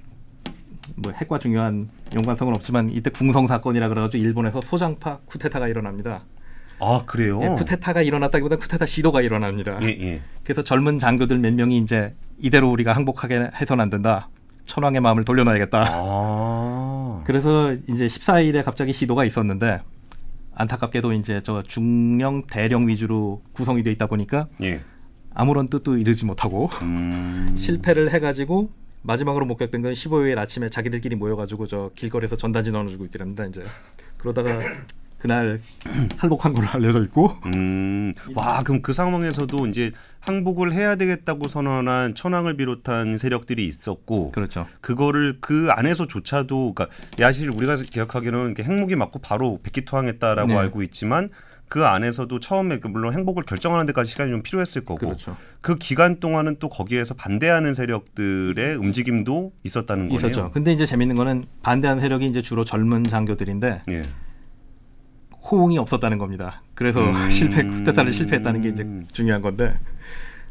뭐 0.97 1.13
핵과 1.13 1.39
중요한 1.39 1.91
연관성은 2.13 2.57
없지만 2.57 2.91
이때 2.91 3.11
궁성 3.11 3.47
사건이라 3.47 3.89
그래가지고 3.89 4.21
일본에서 4.23 4.61
소장파 4.63 5.21
쿠데타가 5.27 5.69
일어납니다. 5.69 6.23
아, 6.79 7.03
그래요? 7.07 7.41
예, 7.43 7.49
쿠데타가 7.49 8.03
일어났다기보다 8.03 8.57
쿠데타 8.57 8.87
시도가 8.87 9.23
일어납니다. 9.23 9.79
예, 9.83 9.87
예. 9.87 10.21
그래서 10.45 10.63
젊은 10.63 10.99
장교들 10.99 11.39
몇 11.39 11.55
명이 11.55 11.79
이제 11.79 12.15
이대로 12.39 12.71
우리가 12.71 12.93
항복하게 12.93 13.51
해서는 13.55 13.83
안 13.83 13.91
된다. 13.91 14.29
천황의 14.67 15.01
마음을 15.01 15.25
돌려놔야겠다. 15.25 15.87
아. 15.91 17.23
그래서 17.25 17.75
이제 17.89 18.07
14일에 18.07 18.65
갑자기 18.65 18.93
시도가 18.93 19.25
있었는데 19.25 19.81
안타깝게도 20.55 21.13
이제 21.13 21.41
저 21.45 21.63
중령 21.63 22.47
대령 22.47 22.89
위주로 22.89 23.43
구성이 23.53 23.83
돼 23.83 23.93
있다 23.93 24.07
보니까 24.07 24.49
예. 24.63 24.81
아무런 25.35 25.67
뜻도 25.67 25.99
이르지 25.99 26.25
못하고 26.25 26.71
음. 26.83 27.55
실패를 27.57 28.11
해가지고 28.11 28.71
마지막으로 29.03 29.47
목격된 29.47 29.83
건 29.83 29.93
15일 29.93 30.39
아침에 30.39 30.69
자기들끼리 30.69 31.15
모여가지고 31.15 31.67
저 31.69 31.91
길거리에서 31.95 32.37
전단지 32.37 32.73
나눠주고 32.73 33.05
있더랍니다. 33.05 33.45
이제 33.45 33.63
그러다가 34.17 34.59
그날 35.19 35.61
할복한 36.19 36.53
걸로 36.53 36.69
알려져 36.69 37.03
있고 37.03 37.37
음, 37.47 38.13
와 38.35 38.63
그럼 38.63 38.83
그 38.83 38.93
상황에서도 38.93 39.67
이제 39.67 39.93
항복을 40.21 40.73
해야 40.73 40.97
되겠다고 40.97 41.49
선언한 41.49 42.15
천황을 42.15 42.57
비롯한 42.57 43.17
세력들이 43.19 43.67
있었고 43.67 44.33
그렇죠. 44.33 44.67
그거를 44.81 45.39
그 45.41 45.69
안에서조차도 45.71 46.75
그러니까 46.75 46.95
야실 47.19 47.51
우리가 47.51 47.77
기억하기로는 47.77 48.55
핵무기 48.59 48.97
맞고 48.97 49.21
바로 49.21 49.59
백기투항했다라고 49.63 50.49
네. 50.49 50.57
알고 50.57 50.83
있지만 50.83 51.29
그 51.69 51.85
안에서도 51.85 52.39
처음에 52.39 52.79
그 52.79 52.87
물론 52.87 53.13
행복을 53.13 53.43
결정하는 53.45 53.87
데까지 53.87 54.11
시간이 54.11 54.31
좀 54.31 54.43
필요했을 54.43 54.85
거고 54.85 55.07
그렇죠. 55.07 55.37
그 55.61 55.75
기간 55.75 56.21
동안은 56.21 56.57
또 56.61 56.69
거기에서 56.69 57.15
반대하는 57.15 57.75
세력들의 57.75 58.77
움직임도 58.77 59.53
있었다는 59.65 60.09
거네요. 60.09 60.17
있었죠. 60.17 60.51
근데 60.53 60.73
이제 60.73 60.87
재밌는 60.87 61.17
거는 61.17 61.47
반대하는 61.63 62.01
세력이 62.01 62.27
이제 62.27 62.41
주로 62.41 62.65
젊은 62.65 63.05
장교들인데 63.05 63.83
예. 63.91 64.03
호응이 65.51 65.79
없었다는 65.79 66.19
겁니다. 66.19 66.63
그래서 66.75 67.01
음. 67.01 67.31
실패 67.31 67.63
쿠데타를 67.65 68.13
실패했다는 68.13 68.61
게 68.63 68.69
이제 68.71 68.87
중요한 69.13 69.41
건데 69.43 69.79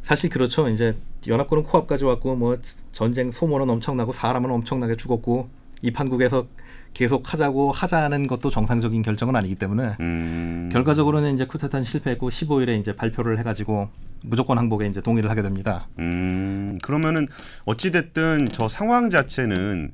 사실 0.01 0.29
그렇죠. 0.29 0.69
이제 0.69 0.95
연합군은 1.27 1.63
코앞까지 1.63 2.05
왔고 2.05 2.35
뭐 2.35 2.57
전쟁 2.91 3.31
소모는 3.31 3.69
엄청나고 3.69 4.11
사람은 4.11 4.51
엄청나게 4.51 4.95
죽었고 4.95 5.49
이 5.81 5.91
판국에서 5.91 6.45
계속 6.93 7.33
하자고 7.33 7.71
하자는 7.73 8.27
것도 8.27 8.49
정상적인 8.49 9.01
결정은 9.01 9.35
아니기 9.35 9.55
때문에 9.55 9.95
음. 9.99 10.69
결과적으로는 10.71 11.33
이제 11.33 11.45
쿠데타는 11.45 11.83
실패했고 11.83 12.29
15일에 12.29 12.79
이제 12.79 12.95
발표를 12.95 13.37
해가지고 13.39 13.89
무조건 14.23 14.57
항복에 14.57 14.87
이제 14.87 15.01
동의를 15.01 15.29
하게 15.29 15.41
됩니다. 15.41 15.87
음, 15.99 16.77
그러면은 16.81 17.27
어찌 17.65 17.91
됐든 17.91 18.47
저 18.51 18.67
상황 18.69 19.09
자체는 19.09 19.91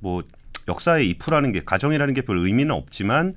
뭐 0.00 0.22
역사의 0.68 1.08
이프라는 1.10 1.52
게 1.52 1.60
가정이라는 1.64 2.12
게 2.14 2.22
별 2.22 2.38
의미는 2.38 2.74
없지만 2.74 3.34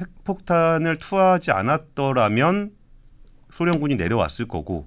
핵폭탄을 0.00 0.96
투하하지 0.96 1.50
않았더라면 1.50 2.72
소련군이 3.50 3.96
내려왔을 3.96 4.46
거고 4.46 4.86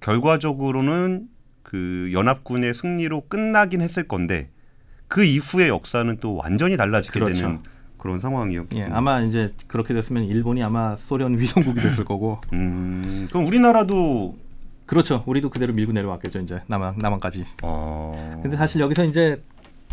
결과적으로는 0.00 1.28
그 1.62 2.10
연합군의 2.12 2.74
승리로 2.74 3.28
끝나긴 3.28 3.80
했을 3.80 4.08
건데 4.08 4.50
그 5.08 5.24
이후의 5.24 5.68
역사는 5.68 6.18
또 6.20 6.36
완전히 6.36 6.76
달라지게 6.76 7.20
그렇죠. 7.20 7.34
되는 7.34 7.58
그런 7.98 8.18
상황이었고. 8.18 8.76
예, 8.76 8.84
아마 8.84 9.20
이제 9.20 9.52
그렇게 9.66 9.92
됐으면 9.92 10.24
일본이 10.24 10.62
아마 10.62 10.96
소련 10.96 11.38
위성국이 11.38 11.80
됐을 11.80 12.04
거고 12.04 12.40
음, 12.52 13.28
그럼 13.30 13.46
우리나라도 13.46 14.36
그렇죠. 14.86 15.22
우리도 15.26 15.50
그대로 15.50 15.72
밀고 15.72 15.92
내려왔겠죠. 15.92 16.40
이제 16.40 16.62
남한 16.66 16.96
남한까지. 16.98 17.44
어. 17.62 18.40
근데 18.42 18.56
사실 18.56 18.80
여기서 18.80 19.04
이제 19.04 19.40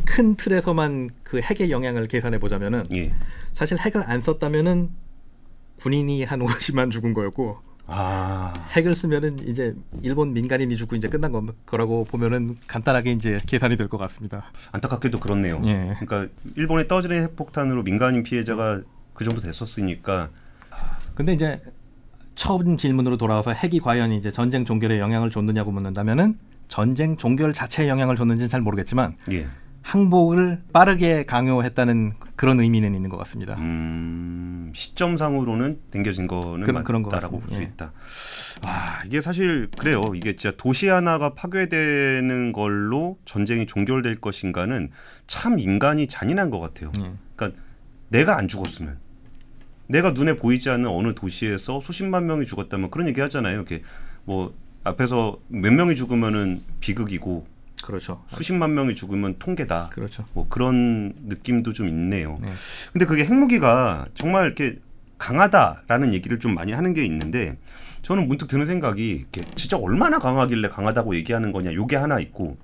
큰 0.05 0.35
틀에서만 0.35 1.09
그 1.23 1.39
핵의 1.41 1.71
영향을 1.71 2.07
계산해 2.07 2.39
보자면은 2.39 2.83
예. 2.93 3.13
사실 3.53 3.77
핵을 3.77 4.03
안 4.09 4.21
썼다면은 4.21 4.89
군인이 5.77 6.23
한 6.23 6.39
50만 6.39 6.91
죽은 6.91 7.13
거였고 7.13 7.57
아. 7.89 8.53
핵을 8.71 8.93
쓰면은 8.95 9.39
이제 9.47 9.73
일본 10.01 10.33
민간인이 10.33 10.75
죽고 10.75 10.95
이제 10.95 11.07
끝난 11.07 11.31
거, 11.31 11.45
거라고 11.65 12.03
보면은 12.03 12.57
간단하게 12.67 13.11
이제 13.13 13.37
계산이 13.45 13.77
될 13.77 13.87
것 13.87 13.97
같습니다. 13.97 14.51
안타깝게도 14.71 15.19
그렇네요. 15.19 15.61
예. 15.65 15.95
그러니까 15.99 16.33
일본에 16.55 16.87
떠지는 16.87 17.21
핵폭탄으로 17.23 17.83
민간인 17.83 18.23
피해자가 18.23 18.81
그 19.13 19.23
정도 19.23 19.41
됐었으니까 19.41 20.29
근데 21.15 21.33
이제 21.33 21.59
처음 22.35 22.77
질문으로 22.77 23.17
돌아와서 23.17 23.51
핵이 23.51 23.79
과연 23.79 24.11
이제 24.11 24.31
전쟁 24.31 24.65
종결에 24.65 24.99
영향을 24.99 25.31
줬느냐고 25.31 25.71
묻는다면은 25.71 26.37
전쟁 26.67 27.15
종결 27.15 27.53
자체에 27.53 27.87
영향을 27.87 28.15
줬는지는 28.17 28.49
잘 28.49 28.61
모르겠지만 28.61 29.15
예. 29.31 29.47
항복을 29.91 30.63
빠르게 30.73 31.23
강요했다는 31.23 32.15
그런 32.35 32.59
의미는 32.59 32.93
있는 32.93 33.09
것 33.09 33.15
같습니다. 33.19 33.55
음, 33.57 34.69
시점상으로는 34.75 35.79
당겨진 35.91 36.27
거는 36.27 36.65
그런- 36.65 36.83
맞다라고 37.03 37.39
볼수 37.39 37.47
같습니다. 37.59 37.61
예. 37.61 37.63
있다. 37.73 37.93
아 38.63 39.01
이게 39.05 39.21
사실 39.21 39.69
그래요. 39.79 40.01
이게 40.13 40.35
진짜 40.35 40.53
도시 40.57 40.89
하나가 40.89 41.33
파괴되는 41.33 42.51
걸로 42.51 43.17
전쟁이 43.23 43.65
종결될 43.65 44.17
것인가는 44.19 44.89
참 45.25 45.57
인간이 45.57 46.07
잔인한 46.07 46.49
것 46.49 46.59
같아요. 46.59 46.91
예. 46.99 47.13
그러니까 47.37 47.61
내가 48.09 48.37
안 48.37 48.49
죽었으면 48.49 48.97
내가 49.87 50.11
눈에 50.11 50.35
보이지 50.35 50.69
않는 50.69 50.89
어느 50.89 51.15
도시에서 51.15 51.79
수십만 51.79 52.25
명이 52.27 52.45
죽었다면 52.45 52.91
그런 52.91 53.07
얘기 53.07 53.21
하잖아요. 53.21 53.55
이렇게 53.55 53.83
뭐 54.25 54.53
앞에서 54.83 55.39
몇 55.47 55.71
명이 55.71 55.95
죽으면은 55.95 56.61
비극이고 56.81 57.47
그렇죠. 57.87 58.21
수십만 58.27 58.73
명이 58.73 58.95
죽으면 58.95 59.35
통계다. 59.39 59.91
그렇죠. 59.93 60.25
뭐 60.33 60.45
그런 60.49 61.13
느낌도 61.23 61.71
좀 61.71 61.87
있네요. 61.87 62.37
네. 62.41 62.51
근데 62.91 63.05
그게 63.05 63.23
핵무기가 63.23 64.07
정말 64.13 64.45
이렇게 64.45 64.79
강하다라는 65.17 66.13
얘기를 66.13 66.37
좀 66.37 66.53
많이 66.53 66.73
하는 66.73 66.93
게 66.93 67.05
있는데 67.05 67.55
저는 68.01 68.27
문득 68.27 68.49
드는 68.49 68.65
생각이 68.65 69.25
진짜 69.55 69.77
얼마나 69.77 70.19
강하길래 70.19 70.67
강하다고 70.67 71.15
얘기하는 71.15 71.53
거냐 71.53 71.73
요게 71.73 71.95
하나 71.95 72.19
있고 72.19 72.57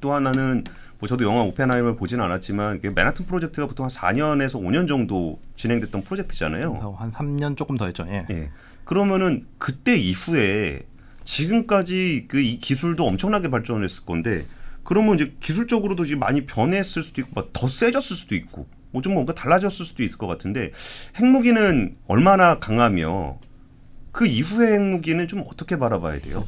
또 0.00 0.14
하나는 0.14 0.64
뭐 0.98 1.06
저도 1.06 1.26
영화 1.26 1.42
오펜하이머를 1.42 1.96
보지는 1.96 2.24
않았지만 2.24 2.80
맨하튼 2.94 3.26
프로젝트가 3.26 3.66
보통 3.66 3.84
한 3.84 3.90
4년에서 3.90 4.58
5년 4.58 4.88
정도 4.88 5.38
진행됐던 5.56 6.02
프로젝트잖아요. 6.02 6.96
한 6.98 7.12
3년 7.12 7.58
조금 7.58 7.76
더 7.76 7.84
했죠. 7.84 8.06
예. 8.08 8.24
예. 8.30 8.50
그러면은 8.84 9.46
그때 9.58 9.96
이후에 9.96 10.80
지금까지 11.24 12.26
그 12.28 12.40
이 12.40 12.58
기술도 12.58 13.06
엄청나게 13.06 13.48
발전했을 13.50 14.04
건데 14.04 14.44
그러면 14.82 15.16
이제 15.16 15.32
기술적으로도 15.40 16.04
이제 16.04 16.16
많이 16.16 16.46
변했을 16.46 17.02
수도 17.02 17.20
있고 17.20 17.30
막더 17.34 17.68
세졌을 17.68 18.16
수도 18.16 18.34
있고 18.34 18.66
뭐좀 18.92 19.14
뭔가 19.14 19.34
달라졌을 19.34 19.84
수도 19.86 20.02
있을 20.02 20.18
것 20.18 20.26
같은데 20.26 20.72
핵무기는 21.16 21.94
얼마나 22.08 22.58
강하며 22.58 23.38
그 24.10 24.26
이후의 24.26 24.72
핵무기는 24.74 25.28
좀 25.28 25.44
어떻게 25.46 25.76
바라봐야 25.76 26.20
돼요? 26.20 26.44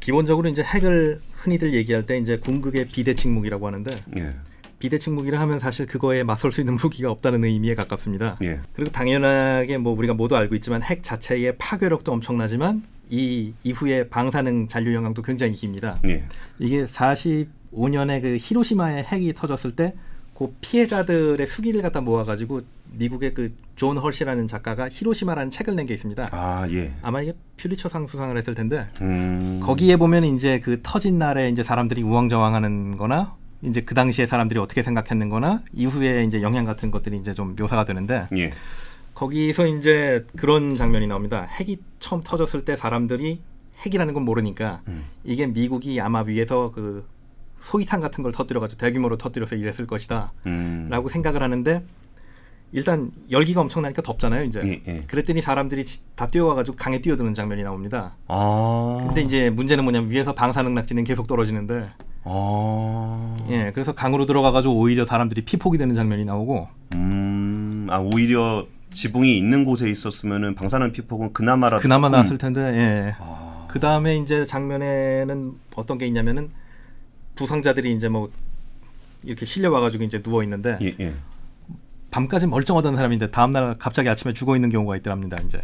기본적으로 0.00 0.48
이제 0.48 0.62
핵을 0.62 1.20
흔히들 1.32 1.74
얘기할 1.74 2.06
때 2.06 2.18
이제 2.18 2.38
궁극의 2.38 2.88
비대칭 2.88 3.34
무기라고 3.34 3.66
하는데 3.66 3.90
예. 4.16 4.34
비대칭 4.80 5.14
무기를 5.14 5.38
하면 5.40 5.60
사실 5.60 5.86
그거에 5.86 6.22
맞설 6.24 6.50
수 6.50 6.60
있는 6.60 6.74
무기가 6.76 7.10
없다는 7.10 7.44
의미에 7.44 7.74
가깝습니다. 7.74 8.38
예. 8.42 8.60
그리고 8.72 8.90
당연하게 8.90 9.76
뭐 9.78 9.92
우리가 9.96 10.14
모두 10.14 10.36
알고 10.36 10.54
있지만 10.56 10.82
핵 10.82 11.02
자체의 11.04 11.56
파괴력도 11.58 12.10
엄청나지만 12.10 12.82
이 13.10 13.52
이후에 13.64 14.08
방사능 14.08 14.68
잔류 14.68 14.94
영향도 14.94 15.22
굉장히 15.22 15.52
깁니다. 15.54 15.98
예. 16.06 16.24
이게 16.58 16.84
45년에 16.84 18.22
그 18.22 18.36
히로시마에 18.40 19.02
핵이 19.04 19.32
터졌을 19.34 19.72
때 19.76 19.94
그 20.38 20.54
피해자들의 20.60 21.44
수기를 21.48 21.82
갖다 21.82 22.00
모아가지고 22.00 22.60
미국의 22.92 23.34
그 23.34 23.52
존 23.78 23.96
허시라는 23.96 24.48
작가가 24.48 24.88
히로시마라는 24.90 25.52
책을 25.52 25.76
낸 25.76 25.86
게 25.86 25.94
있습니다. 25.94 26.28
아, 26.32 26.66
예. 26.70 26.92
아마 27.00 27.22
이게 27.22 27.32
퓰리처상 27.58 28.08
수상을 28.08 28.36
했을 28.36 28.54
텐데 28.56 28.88
음. 29.02 29.60
거기에 29.62 29.96
보면 29.96 30.24
이제 30.24 30.58
그 30.58 30.80
터진 30.82 31.16
날에 31.16 31.48
이제 31.48 31.62
사람들이 31.62 32.02
우왕좌왕하는-거나 32.02 33.36
이제 33.62 33.80
그 33.82 33.94
당시에 33.94 34.26
사람들이 34.26 34.58
어떻게 34.58 34.82
생각했는-거나 34.82 35.62
이후에 35.72 36.24
이제 36.24 36.42
영향 36.42 36.64
같은 36.64 36.90
것들이 36.90 37.18
이제 37.18 37.34
좀 37.34 37.54
묘사가 37.56 37.84
되는데 37.84 38.26
예. 38.36 38.50
거기서 39.22 39.66
이제 39.66 40.24
그런 40.36 40.76
장면이 40.76 41.08
나옵니다. 41.08 41.42
핵이 41.42 41.78
처음 41.98 42.20
터졌을 42.20 42.64
때 42.64 42.76
사람들이 42.76 43.40
핵이라는 43.84 44.14
건 44.14 44.22
모르니까 44.24 44.82
음. 44.86 45.06
이게 45.24 45.44
미국이 45.48 46.00
아마 46.00 46.20
위에서 46.22 46.70
그 46.72 47.04
소위탄 47.58 48.00
같은 48.00 48.22
걸 48.22 48.30
터뜨려가지고 48.30 48.78
대규모로 48.78 49.16
터뜨려서 49.18 49.56
이랬을 49.56 49.88
것이다. 49.88 50.32
음. 50.46 50.86
라고 50.88 51.08
생각을 51.08 51.42
하는데 51.42 51.82
일단 52.70 53.10
열기가 53.28 53.60
엄청나니까 53.60 54.02
덥잖아요. 54.02 54.44
이제 54.44 54.60
예, 54.64 54.82
예. 54.86 55.02
그랬더니 55.08 55.42
사람들이 55.42 55.84
지- 55.84 56.02
다 56.14 56.28
뛰어와가지고 56.28 56.76
강에 56.76 57.00
뛰어드는 57.00 57.34
장면이 57.34 57.64
나옵니다. 57.64 58.16
아. 58.28 58.98
근데 59.04 59.22
이제 59.22 59.50
문제는 59.50 59.82
뭐냐면 59.82 60.10
위에서 60.10 60.32
방사 60.32 60.62
능 60.62 60.74
낙지는 60.74 61.02
계속 61.02 61.26
떨어지는데 61.26 61.88
아. 62.22 63.36
예 63.50 63.72
그래서 63.74 63.94
강으로 63.94 64.26
들어가가지고 64.26 64.74
오히려 64.78 65.04
사람들이 65.04 65.42
피폭이 65.44 65.76
되는 65.76 65.96
장면이 65.96 66.24
나오고 66.24 66.68
음, 66.94 67.88
아 67.90 67.98
오히려 67.98 68.66
지붕이 68.92 69.36
있는 69.36 69.64
곳에 69.64 69.90
있었으면은 69.90 70.54
방사능 70.54 70.92
피폭은 70.92 71.32
그나마라도 71.32 71.82
그나마 71.82 72.08
나았을 72.08 72.38
텐데 72.38 72.60
예. 72.60 73.14
아, 73.18 73.66
그 73.68 73.80
다음에 73.80 74.16
이제 74.16 74.46
장면에는 74.46 75.52
어떤 75.76 75.98
게 75.98 76.06
있냐면은 76.06 76.50
부상자들이 77.36 77.92
이제 77.92 78.08
뭐 78.08 78.30
이렇게 79.22 79.46
실려 79.46 79.70
와가지고 79.70 80.04
이제 80.04 80.22
누워 80.22 80.42
있는데 80.42 80.78
예, 80.82 80.92
예. 81.00 81.14
밤까지 82.10 82.46
멀쩡하던 82.46 82.96
사람인데 82.96 83.30
다음 83.30 83.50
날 83.50 83.76
갑자기 83.78 84.08
아침에 84.08 84.32
죽어 84.32 84.56
있는 84.56 84.70
경우가 84.70 84.96
있더랍니다. 84.96 85.38
이제 85.46 85.60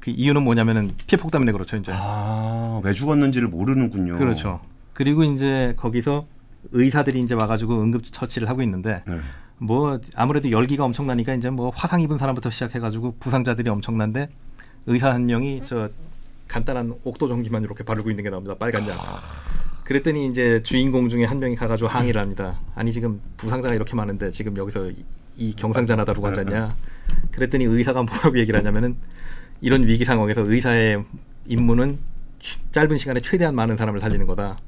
그 0.00 0.10
이유는 0.10 0.42
뭐냐면은 0.42 0.92
피폭 1.06 1.30
때문에 1.30 1.52
그렇죠. 1.52 1.76
이제 1.76 1.92
아, 1.94 2.80
왜 2.82 2.92
죽었는지를 2.92 3.48
모르는군요. 3.48 4.14
그렇죠. 4.14 4.60
그리고 4.94 5.22
이제 5.24 5.74
거기서 5.76 6.26
의사들이 6.72 7.20
이제 7.20 7.34
와가지고 7.34 7.82
응급 7.82 8.04
처치를 8.10 8.48
하고 8.48 8.62
있는데 8.62 9.02
네. 9.06 9.18
뭐 9.58 9.98
아무래도 10.16 10.50
열기가 10.50 10.84
엄청나니까 10.84 11.34
이제 11.34 11.50
뭐 11.50 11.70
화상 11.74 12.00
입은 12.00 12.18
사람부터 12.18 12.50
시작해가지고 12.50 13.16
부상자들이 13.20 13.68
엄청난데 13.70 14.28
의사 14.86 15.12
한 15.12 15.26
명이 15.26 15.62
저 15.64 15.88
간단한 16.48 16.94
옥도 17.04 17.28
전기만 17.28 17.62
이렇게 17.62 17.84
바르고 17.84 18.10
있는 18.10 18.24
게 18.24 18.30
나옵니다. 18.30 18.54
빨간 18.58 18.86
약. 18.88 18.96
그랬더니 19.84 20.26
이제 20.26 20.62
주인공 20.62 21.08
중에 21.08 21.24
한 21.24 21.38
명이 21.38 21.54
가가지고 21.54 21.88
항의를 21.88 22.20
합니다. 22.20 22.56
아니 22.74 22.92
지금 22.92 23.20
부상자가 23.36 23.74
이렇게 23.74 23.94
많은데 23.94 24.30
지금 24.30 24.56
여기서 24.56 24.90
이, 24.90 25.04
이 25.36 25.54
경상자 25.54 25.96
나다루고 25.96 26.26
앉았냐? 26.26 26.76
그랬더니 27.30 27.64
의사가 27.64 28.02
뭐라고 28.02 28.38
얘기를 28.38 28.58
하냐면은 28.58 28.96
이런 29.60 29.86
위기 29.86 30.04
상황에서 30.04 30.42
의사의 30.42 31.04
임무는 31.46 31.98
취- 32.40 32.58
짧은 32.72 32.98
시간에 32.98 33.20
최대한 33.20 33.54
많은 33.54 33.76
사람을 33.76 34.00
살리는 34.00 34.26
거다. 34.26 34.58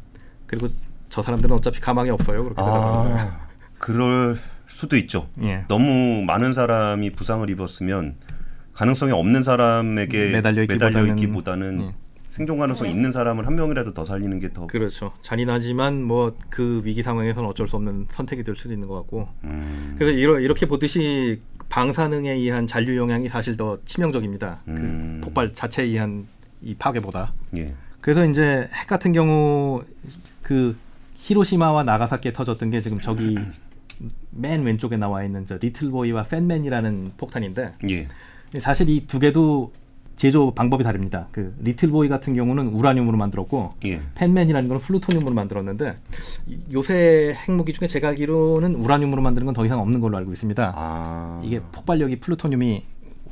그리고 0.47 0.69
저 1.11 1.23
사람들은 1.23 1.55
어차피 1.57 1.81
가망이 1.81 2.11
없어요. 2.11 2.43
그렇게 2.45 2.61
대답합니다. 2.63 3.21
아, 3.23 3.47
그럴 3.79 4.39
수도 4.75 4.97
있죠. 4.97 5.29
예. 5.43 5.65
너무 5.69 6.25
많은 6.25 6.53
사람이 6.53 7.11
부상을 7.11 7.49
입었으면 7.49 8.17
가능성이 8.73 9.13
없는 9.13 9.45
사람에게 9.45 10.33
매달려 10.33 10.65
있기보다는- 10.65 11.11
있기보다는 11.11 11.81
예. 11.83 11.95
생존 12.29 12.59
가능성 12.59 12.89
있는 12.89 13.13
사람을 13.13 13.47
한 13.47 13.55
명이라도 13.55 13.95
더 13.95 14.05
살리는 14.05 14.41
게 14.41 14.53
더. 14.53 14.67
그렇죠. 14.67 15.13
잔인하지만 15.23 16.03
뭐 16.03 16.35
그 16.51 16.83
위기 16.85 17.05
상황에서는 17.05 17.49
어쩔 17.49 17.69
수 17.69 17.77
없는 17.77 18.07
선택이 18.11 18.43
될 18.43 18.57
수도 18.57 18.75
있는 18.75 18.89
것 18.89 18.97
같고. 18.97 19.29
음, 19.45 19.95
그래서 19.97 20.13
이러, 20.17 20.41
이렇게 20.41 20.67
보듯이 20.67 21.41
방사능에 21.69 22.33
의한 22.33 22.67
잔류 22.67 22.97
영향이 22.97 23.29
사실 23.29 23.57
더 23.57 23.79
치명적입니다. 23.85 24.59
음. 24.67 25.21
그 25.21 25.27
폭발 25.27 25.55
자체에 25.55 25.85
의한 25.87 26.27
이 26.61 26.75
파괴보다. 26.75 27.33
예. 27.57 27.75
그래서 28.01 28.27
이제 28.27 28.69
핵 28.75 28.89
같은 28.89 29.13
경우 29.13 29.85
그 30.43 30.77
히로시마와 31.19 31.85
나가사키에 31.85 32.33
터졌던 32.33 32.71
게 32.71 32.81
지금 32.81 33.01
저기 33.01 33.37
맨 34.31 34.63
왼쪽에 34.63 34.97
나와 34.97 35.25
있는 35.25 35.47
저 35.47 35.57
리틀보이와 35.57 36.25
팬맨이라는 36.25 37.13
폭탄인데 37.17 37.75
예. 37.91 38.09
사실 38.61 38.89
이 38.89 39.07
두 39.07 39.19
개도 39.19 39.73
제조 40.17 40.53
방법이 40.55 40.85
다릅니다. 40.85 41.27
그 41.33 41.57
리틀보이 41.61 42.09
같은 42.09 42.35
경우는 42.35 42.69
우라늄으로 42.69 43.17
만들었고 43.17 43.75
예. 43.87 44.01
팻맨이라는 44.15 44.69
건 44.69 44.79
플루토늄으로 44.79 45.35
만들었는데 45.35 45.97
이- 46.47 46.59
요새 46.73 47.35
핵무기 47.49 47.73
중에 47.73 47.89
제가 47.89 48.09
알기로는 48.11 48.77
우라늄으로 48.77 49.21
만드는 49.23 49.45
건 49.47 49.55
더 49.55 49.67
이상 49.67 49.81
없는 49.81 50.01
걸로 50.01 50.17
알고 50.19 50.33
있습니다. 50.33 50.73
아. 50.77 51.41
이게 51.43 51.59
폭발력이 51.73 52.21
플루토늄이 52.21 52.85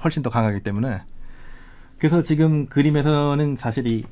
훨씬 0.03 0.25
더 0.25 0.31
강하기 0.31 0.61
때문에 0.61 1.03
그래서 1.99 2.21
지금 2.25 2.67
그림에서는 2.67 3.57
사실 3.61 3.89
이 3.89 4.05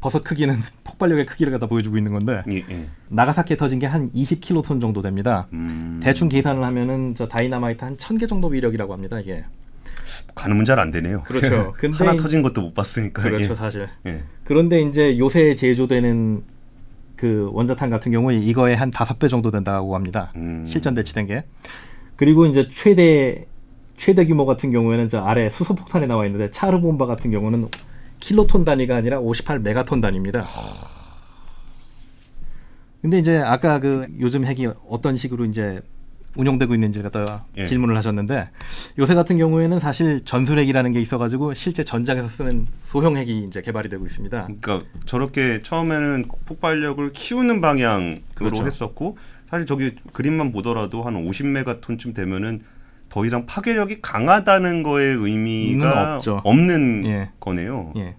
버섯 0.00 0.24
크기는 0.24 0.56
폭발력의 0.84 1.26
크기를 1.26 1.52
갖다 1.52 1.66
보여주고 1.66 1.96
있는 1.98 2.12
건데 2.12 2.42
예. 2.48 2.56
예. 2.70 2.86
나가사키에 3.08 3.56
터진 3.56 3.78
게 3.78 3.86
한 3.90 4.08
20킬로톤 4.12 4.80
정도 4.80 5.02
됩니다. 5.02 5.48
음. 5.52 6.00
대충 6.02 6.28
계산을 6.28 6.62
하면은 6.62 7.14
저 7.16 7.26
다이나마이트 7.26 7.84
한 7.84 7.96
1000개 7.96 8.28
정도 8.28 8.46
위력이라고 8.48 8.92
합니다, 8.92 9.18
이게. 9.18 9.44
가늠은 10.36 10.64
잘 10.64 10.78
안 10.78 10.92
되네요. 10.92 11.22
그렇죠. 11.24 11.72
근데 11.76 11.96
하나 11.96 12.12
이- 12.12 12.16
터진 12.16 12.42
것도 12.42 12.60
못 12.60 12.72
봤으니까. 12.74 13.20
그렇죠, 13.22 13.52
예. 13.52 13.56
사실. 13.56 13.88
예. 14.06 14.22
그런데 14.44 14.80
이제 14.80 15.18
요새 15.18 15.54
제조되는 15.56 16.44
그 17.16 17.50
원자탄 17.52 17.90
같은 17.90 18.12
경우에 18.12 18.36
이거의 18.36 18.76
한 18.76 18.90
다섯 18.92 19.18
배 19.18 19.26
정도 19.28 19.50
된다고 19.50 19.94
합니다. 19.96 20.32
음. 20.36 20.64
실전 20.66 20.94
배치된 20.94 21.26
게. 21.26 21.44
그리고 22.14 22.46
이제 22.46 22.68
최대 22.72 23.44
최대 23.96 24.24
규모 24.24 24.46
같은 24.46 24.70
경우에는 24.70 25.08
저 25.08 25.20
아래 25.20 25.50
수소 25.50 25.74
폭탄에 25.74 26.06
나와 26.06 26.24
있는데 26.26 26.48
차르 26.52 26.80
본바 26.80 27.06
같은 27.06 27.30
경우는 27.32 27.68
킬로톤 28.20 28.64
단위가 28.64 28.96
아니라 28.96 29.18
58 29.18 29.58
메가톤 29.60 30.00
단위입니다. 30.00 30.46
근데 33.02 33.18
이제 33.18 33.38
아까 33.38 33.80
그 33.80 34.06
요즘 34.20 34.44
핵이 34.44 34.68
어떤 34.88 35.16
식으로 35.16 35.46
이제 35.46 35.80
운용되고 36.36 36.74
있는지 36.74 37.02
갖다가 37.02 37.44
예. 37.56 37.66
질문을 37.66 37.96
하셨는데 37.96 38.50
요새 38.98 39.14
같은 39.14 39.36
경우에는 39.36 39.80
사실 39.80 40.24
전술핵이라는 40.24 40.92
게 40.92 41.00
있어가지고 41.00 41.54
실제 41.54 41.82
전장에서 41.82 42.28
쓰는 42.28 42.66
소형 42.82 43.16
핵이 43.16 43.44
이제 43.44 43.60
개발이 43.62 43.88
되고 43.88 44.06
있습니다. 44.06 44.42
그러니까 44.42 44.86
저렇게 45.06 45.62
처음에는 45.62 46.26
폭발력을 46.44 47.10
키우는 47.12 47.60
방향으로 47.60 48.20
그렇죠. 48.34 48.64
했었고 48.64 49.18
사실 49.48 49.66
저기 49.66 49.96
그림만 50.12 50.52
보더라도 50.52 51.02
한 51.02 51.14
50메가톤쯤 51.14 52.14
되면은 52.14 52.60
더 53.10 53.26
이상 53.26 53.44
파괴력이 53.44 54.00
강하다는 54.00 54.82
거의 54.82 55.14
의미가 55.14 55.84
는 56.04 56.14
없죠. 56.16 56.40
없는 56.44 57.04
예. 57.06 57.30
거네요. 57.40 57.92
예. 57.96 58.14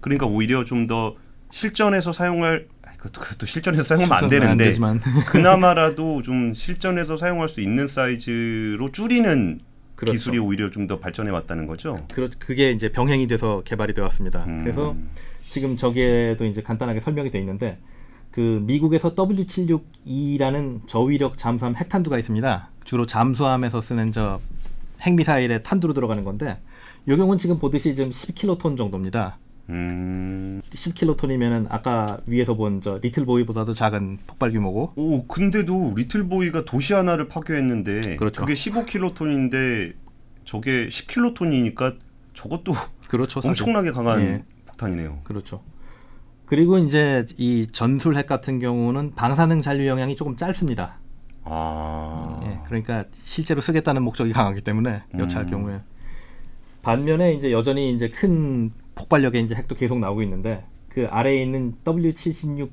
그러니까 0.00 0.26
오히려 0.26 0.64
좀 0.64 0.86
더 0.86 1.16
실전에서 1.50 2.12
사용할 2.12 2.66
그것도, 2.98 3.20
그것도 3.20 3.46
실전에서 3.46 3.82
사용하면 3.82 4.16
안안 4.16 4.30
되는데 4.30 4.64
되지만. 4.66 5.00
그나마라도 5.26 6.20
좀 6.22 6.52
실전에서 6.52 7.16
사용할 7.16 7.48
수 7.48 7.60
있는 7.60 7.86
사이즈로 7.86 8.90
줄이는 8.90 9.60
그렇죠. 9.94 10.12
기술이 10.12 10.38
오히려 10.38 10.70
좀 10.70 10.86
더 10.88 10.98
발전해 10.98 11.30
왔다는 11.30 11.66
거죠. 11.66 12.06
그렇 12.12 12.28
그게 12.38 12.72
이제 12.72 12.90
병행이 12.90 13.26
돼서 13.28 13.62
개발이 13.64 13.94
되었습니다. 13.94 14.44
음. 14.44 14.60
그래서 14.62 14.96
지금 15.48 15.76
저기에도 15.76 16.44
이제 16.44 16.60
간단하게 16.60 17.00
설명이 17.00 17.30
돼 17.30 17.38
있는데 17.38 17.78
그 18.34 18.60
미국에서 18.66 19.14
W76E라는 19.14 20.88
저위력 20.88 21.38
잠수함 21.38 21.76
핵탄두가 21.76 22.18
있습니다. 22.18 22.68
주로 22.82 23.06
잠수함에서 23.06 23.80
쓰는 23.80 24.10
저 24.10 24.40
핵미사일에 25.02 25.62
탄두로 25.62 25.94
들어가는 25.94 26.24
건데 26.24 26.58
요 27.06 27.16
경우는 27.16 27.38
지금 27.38 27.60
보듯이 27.60 27.94
지금 27.94 28.10
10킬로톤 28.10 28.76
정도입니다. 28.76 29.38
음. 29.68 30.60
10킬로톤이면은 30.68 31.66
아까 31.68 32.18
위에서 32.26 32.54
본 32.54 32.80
저 32.82 32.98
리틀 33.00 33.24
보이보다도 33.24 33.72
작은 33.72 34.18
폭발 34.26 34.50
규모고 34.50 34.94
오, 34.96 35.24
근데도 35.28 35.92
리틀보이가 35.94 36.64
도시 36.64 36.92
하나를 36.92 37.28
파괴했는데 37.28 38.16
그렇죠. 38.16 38.44
게 38.46 38.52
15킬로톤인데 38.54 39.92
저게 40.44 40.88
10킬로톤이니까 40.88 41.98
저것도 42.34 42.72
그렇죠. 43.06 43.40
엄청나게 43.44 43.92
강한 43.92 44.20
예. 44.22 44.44
폭탄이네요. 44.66 45.20
그렇죠. 45.22 45.62
그리고 46.46 46.78
이제 46.78 47.24
이 47.38 47.66
전술핵 47.66 48.26
같은 48.26 48.58
경우는 48.58 49.14
방사능 49.14 49.60
잔류 49.60 49.86
영향이 49.86 50.16
조금 50.16 50.36
짧습니다. 50.36 50.98
아. 51.44 52.40
예, 52.44 52.60
그러니까 52.66 53.04
실제로 53.22 53.60
쓰겠다는 53.60 54.02
목적이 54.02 54.32
강하기 54.32 54.62
때문에 54.62 55.02
여차할 55.18 55.46
음. 55.46 55.50
경우에 55.50 55.80
반면에 56.82 57.32
이제 57.34 57.52
여전히 57.52 57.92
이제 57.92 58.08
큰 58.08 58.70
폭발력의 58.94 59.42
이제 59.42 59.54
핵도 59.54 59.74
계속 59.74 59.98
나오고 59.98 60.22
있는데 60.22 60.64
그 60.88 61.06
아래에 61.10 61.42
있는 61.42 61.74
W76 61.84 62.70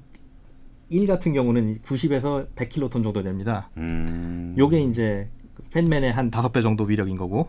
1 0.90 1.08
같은 1.08 1.32
경우는 1.32 1.80
90에서 1.80 2.48
100킬로톤 2.54 3.02
정도 3.02 3.24
됩니다. 3.24 3.70
음. 3.78 4.54
요게 4.58 4.84
이제 4.84 5.30
그 5.54 5.64
팻맨의 5.72 6.12
한 6.12 6.30
다섯 6.30 6.52
배 6.52 6.62
정도 6.62 6.84
위력인 6.84 7.16
거고. 7.16 7.48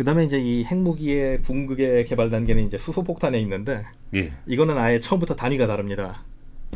그다음에 0.00 0.24
이제 0.24 0.40
이 0.40 0.64
핵무기의 0.64 1.42
궁극의 1.42 2.06
개발 2.06 2.30
단계는 2.30 2.64
이제 2.64 2.78
수소 2.78 3.02
폭탄에 3.02 3.38
있는데 3.40 3.84
예. 4.14 4.32
이거는 4.46 4.78
아예 4.78 4.98
처음부터 4.98 5.36
단위가 5.36 5.66
다릅니다. 5.66 6.24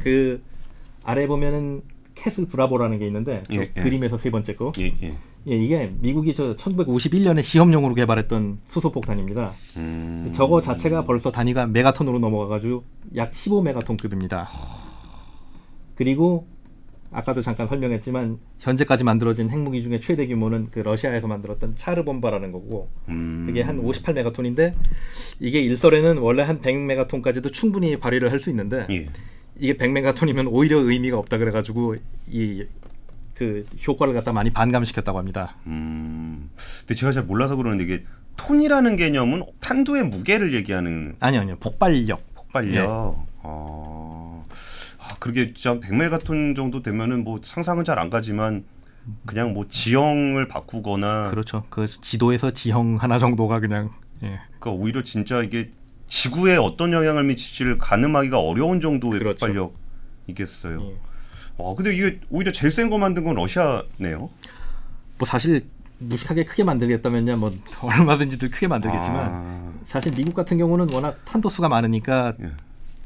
그 0.02 0.42
아래 1.02 1.26
보면은 1.26 1.80
캐슬 2.14 2.44
브라보라는 2.44 2.98
게 2.98 3.06
있는데 3.06 3.42
그 3.48 3.54
예, 3.54 3.60
예. 3.60 3.82
그림에서 3.82 4.18
세 4.18 4.30
번째 4.30 4.54
거. 4.54 4.72
예, 4.78 4.94
예. 5.02 5.14
예, 5.48 5.56
이게 5.56 5.90
미국이 6.00 6.34
저 6.34 6.54
1951년에 6.56 7.42
시험용으로 7.42 7.94
개발했던 7.94 8.58
수소 8.66 8.92
폭탄입니다. 8.92 9.54
음. 9.78 10.30
저거 10.34 10.60
자체가 10.60 11.04
벌써 11.04 11.32
단위가 11.32 11.66
메가톤으로 11.66 12.18
넘어가가지고 12.18 12.84
약 13.16 13.32
15메가톤급입니다. 13.32 14.46
그리고 15.94 16.46
아까도 17.14 17.40
잠깐 17.42 17.66
설명했지만 17.66 18.38
현재까지 18.59 19.05
만들어진 19.05 19.48
핵무기 19.50 19.83
중에 19.83 20.00
최대 20.00 20.27
규모는 20.27 20.68
그 20.70 20.81
러시아에서 20.81 21.27
만들었던 21.29 21.77
차르본바라는 21.77 22.53
거고 22.53 22.88
음. 23.09 23.44
그게 23.46 23.62
한 23.62 23.83
58메가톤인데 23.83 24.74
이게 25.40 25.61
일설에는 25.61 26.18
원래 26.18 26.42
한 26.42 26.61
100메가톤까지도 26.61 27.53
충분히 27.53 27.96
발휘를 27.96 28.31
할 28.33 28.40
수 28.40 28.50
있는데 28.50 28.87
예. 28.90 29.07
이게 29.59 29.74
100메가톤이면 29.77 30.48
오히려 30.50 30.79
의미가 30.81 31.16
없다 31.18 31.38
그래가지고 31.38 31.96
이 32.29 32.64
그 33.35 33.66
효과를 33.87 34.14
갖다 34.14 34.33
많이 34.33 34.50
반감시켰다고 34.50 35.18
합니다. 35.18 35.57
음. 35.66 36.50
근데 36.81 36.94
제가 36.94 37.12
잘 37.12 37.24
몰라서 37.24 37.57
그러는데 37.57 37.85
이게 37.85 38.05
톤이라는 38.37 38.96
개념은 38.96 39.44
탄두의 39.61 40.05
무게를 40.05 40.55
얘기하는 40.55 41.16
아니요, 41.20 41.40
아니요, 41.40 41.57
폭발력. 41.61 42.35
폭발력. 42.35 42.74
예. 42.74 42.87
아. 43.42 44.23
아, 45.14 45.16
그게 45.20 45.53
진짜 45.55 45.74
100메가톤 45.79 46.57
정도 46.57 46.83
되면은 46.83 47.22
뭐 47.24 47.40
상상은 47.42 47.85
잘 47.85 47.94
안 47.98 48.11
가지만 48.11 48.64
그냥 49.27 49.53
뭐 49.53 49.66
지형을 49.68 50.48
바꾸거나 50.48 51.31
그렇죠. 51.31 51.64
그 51.70 51.87
지도에서 51.87 52.50
지형 52.50 52.96
하나 52.96 53.18
정도가 53.18 53.61
그냥 53.61 53.90
예. 54.22 54.40
그러니까 54.59 54.70
오히려 54.72 55.03
진짜 55.05 55.42
이게 55.42 55.70
지구에 56.09 56.57
어떤 56.57 56.92
영향을 56.92 57.24
미칠지를 57.24 57.79
가늠하기가 57.79 58.38
어려운 58.40 58.81
정도의 58.81 59.18
그렇죠. 59.20 59.46
폭발력이겠어요. 59.46 60.83
예. 60.83 60.96
와, 61.57 61.74
근데 61.74 61.94
이게 61.94 62.18
오히려 62.31 62.50
제일 62.50 62.70
센 62.72 62.90
거 62.90 62.98
만든 62.98 63.22
건 63.24 63.35
러시아네요. 63.37 64.31
뭐 65.18 65.27
사실 65.27 65.66
무식하게 65.98 66.44
크게 66.44 66.64
만들겠다면야 66.64 67.37
뭐 67.37 67.55
얼마든지 67.83 68.38
들 68.38 68.50
크게 68.50 68.66
만들겠지만 68.66 69.31
아, 69.33 69.72
사실 69.85 70.12
미국 70.12 70.35
같은 70.35 70.59
경우는 70.59 70.88
워낙 70.92 71.18
탄도수가 71.24 71.68
많으니까 71.68 72.33
예. 72.42 72.46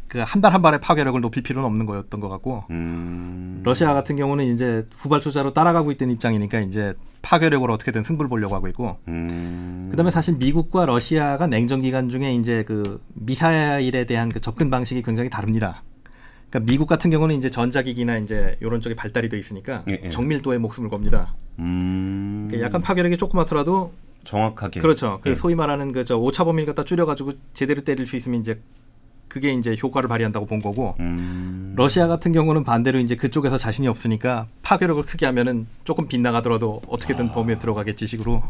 그한발한 0.09 0.63
발의 0.63 0.81
파괴력을 0.81 1.21
높일 1.21 1.43
필요는 1.43 1.67
없는 1.67 1.87
거였던 1.87 2.21
것 2.21 2.29
같고 2.29 2.65
음. 2.71 3.61
러시아 3.65 3.95
같은 3.95 4.17
경우는 4.17 4.53
이제 4.53 4.87
후발주자로 4.97 5.53
따라가고 5.53 5.93
있던 5.93 6.11
입장이니까 6.11 6.61
이제 6.61 6.95
파괴력으로 7.23 7.75
어떻게든 7.75 8.03
승부를 8.03 8.29
보려고 8.29 8.55
하고 8.55 8.69
있고 8.69 8.97
음. 9.09 9.89
그다음에 9.91 10.11
사실 10.11 10.37
미국과 10.37 10.87
러시아가 10.87 11.47
냉전 11.47 11.83
기간 11.83 12.09
중에 12.09 12.35
이제 12.35 12.65
그 12.67 13.03
미사일에 13.15 14.07
대한 14.07 14.29
그 14.31 14.41
접근 14.41 14.71
방식이 14.71 15.03
굉장히 15.03 15.29
다릅니다. 15.31 15.83
그러니까 16.49 16.71
미국 16.71 16.87
같은 16.87 17.11
경우는 17.11 17.37
이제 17.37 17.51
전자기기나 17.51 18.19
이제 18.19 18.57
이런 18.61 18.81
쪽에 18.81 18.95
발달이 18.95 19.29
돼 19.29 19.39
있으니까 19.39 19.85
예, 19.89 20.01
예. 20.05 20.09
정밀도에 20.09 20.57
목숨을 20.59 20.89
겁니다. 20.89 21.35
음. 21.59 22.47
그러니까 22.49 22.67
약간 22.67 22.81
파괴력이 22.81 23.19
조그맣더라도 23.19 23.93
정확하게. 24.25 24.81
그렇죠. 24.81 25.19
그 25.23 25.31
예. 25.31 25.35
소위 25.35 25.55
말하는 25.55 25.93
그 25.93 26.05
저 26.05 26.17
오차 26.17 26.45
범위를 26.45 26.67
갖다 26.67 26.85
줄여가지고 26.85 27.33
제대로 27.53 27.83
때릴 27.83 28.07
수 28.07 28.17
있으면 28.17 28.41
이제 28.41 28.61
그게 29.39 29.53
이제 29.53 29.77
효과를 29.81 30.09
발휘한다고 30.09 30.47
본 30.47 30.61
거고 30.61 30.97
음. 30.99 31.75
러시아 31.77 32.09
같은 32.09 32.33
경우는 32.33 32.65
반대로 32.65 32.99
이제 32.99 33.15
그쪽에서 33.15 33.57
자신이 33.57 33.87
없으니까 33.87 34.49
파괴력을 34.63 35.05
크게 35.05 35.27
하면은 35.27 35.69
조금 35.85 36.09
빗나가더라도 36.09 36.83
어떻게든 36.89 37.29
아. 37.29 37.33
범위에 37.33 37.59
들어가겠지 37.59 38.09
식으로 38.09 38.43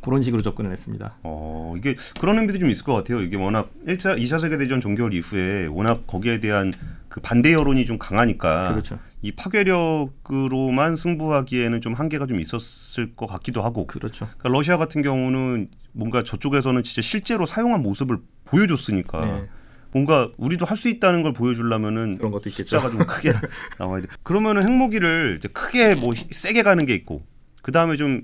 그런 0.00 0.24
식으로 0.24 0.42
접근을 0.42 0.72
했습니다. 0.72 1.14
어, 1.22 1.74
이게 1.78 1.94
그런 2.20 2.38
의미도 2.38 2.58
좀 2.58 2.70
있을 2.70 2.84
것 2.84 2.92
같아요. 2.92 3.20
이게 3.20 3.36
워낙 3.36 3.70
1차, 3.86 4.18
2차 4.18 4.40
세계대전 4.40 4.80
종결 4.80 5.14
이후에 5.14 5.66
워낙 5.66 6.08
거기에 6.08 6.40
대한 6.40 6.72
그 7.08 7.20
반대 7.20 7.52
여론이 7.52 7.84
좀 7.84 7.98
강하니까 7.98 8.72
그렇죠. 8.72 8.98
이 9.22 9.30
파괴력으로만 9.30 10.96
승부하기에는 10.96 11.80
좀 11.80 11.92
한계가 11.94 12.26
좀 12.26 12.40
있었을 12.40 13.14
것 13.14 13.28
같기도 13.28 13.62
하고 13.62 13.86
그렇죠. 13.86 14.26
그러니까 14.38 14.48
러시아 14.48 14.76
같은 14.76 15.02
경우는 15.02 15.68
뭔가 15.92 16.24
저쪽에서는 16.24 16.82
진짜 16.82 17.00
실제로 17.00 17.46
사용한 17.46 17.80
모습을 17.82 18.18
보여줬으니까 18.44 19.24
네. 19.24 19.48
뭔가 19.92 20.30
우리도 20.38 20.64
할 20.66 20.76
수 20.76 20.88
있다는 20.88 21.22
걸 21.22 21.32
보여주려면은 21.32 22.16
그런 22.18 22.32
것도 22.32 22.48
있겠죠. 22.48 22.80
숫자가 22.80 22.90
좀 22.90 23.06
크게 23.06 23.32
나와야 23.78 24.02
돼. 24.02 24.08
그러면은 24.22 24.62
핵무기를 24.62 25.36
이제 25.38 25.48
크게 25.48 25.94
뭐 25.94 26.14
히- 26.14 26.26
세게 26.32 26.62
가는 26.62 26.84
게 26.86 26.94
있고 26.94 27.22
그 27.62 27.72
다음에 27.72 27.96
좀 27.96 28.22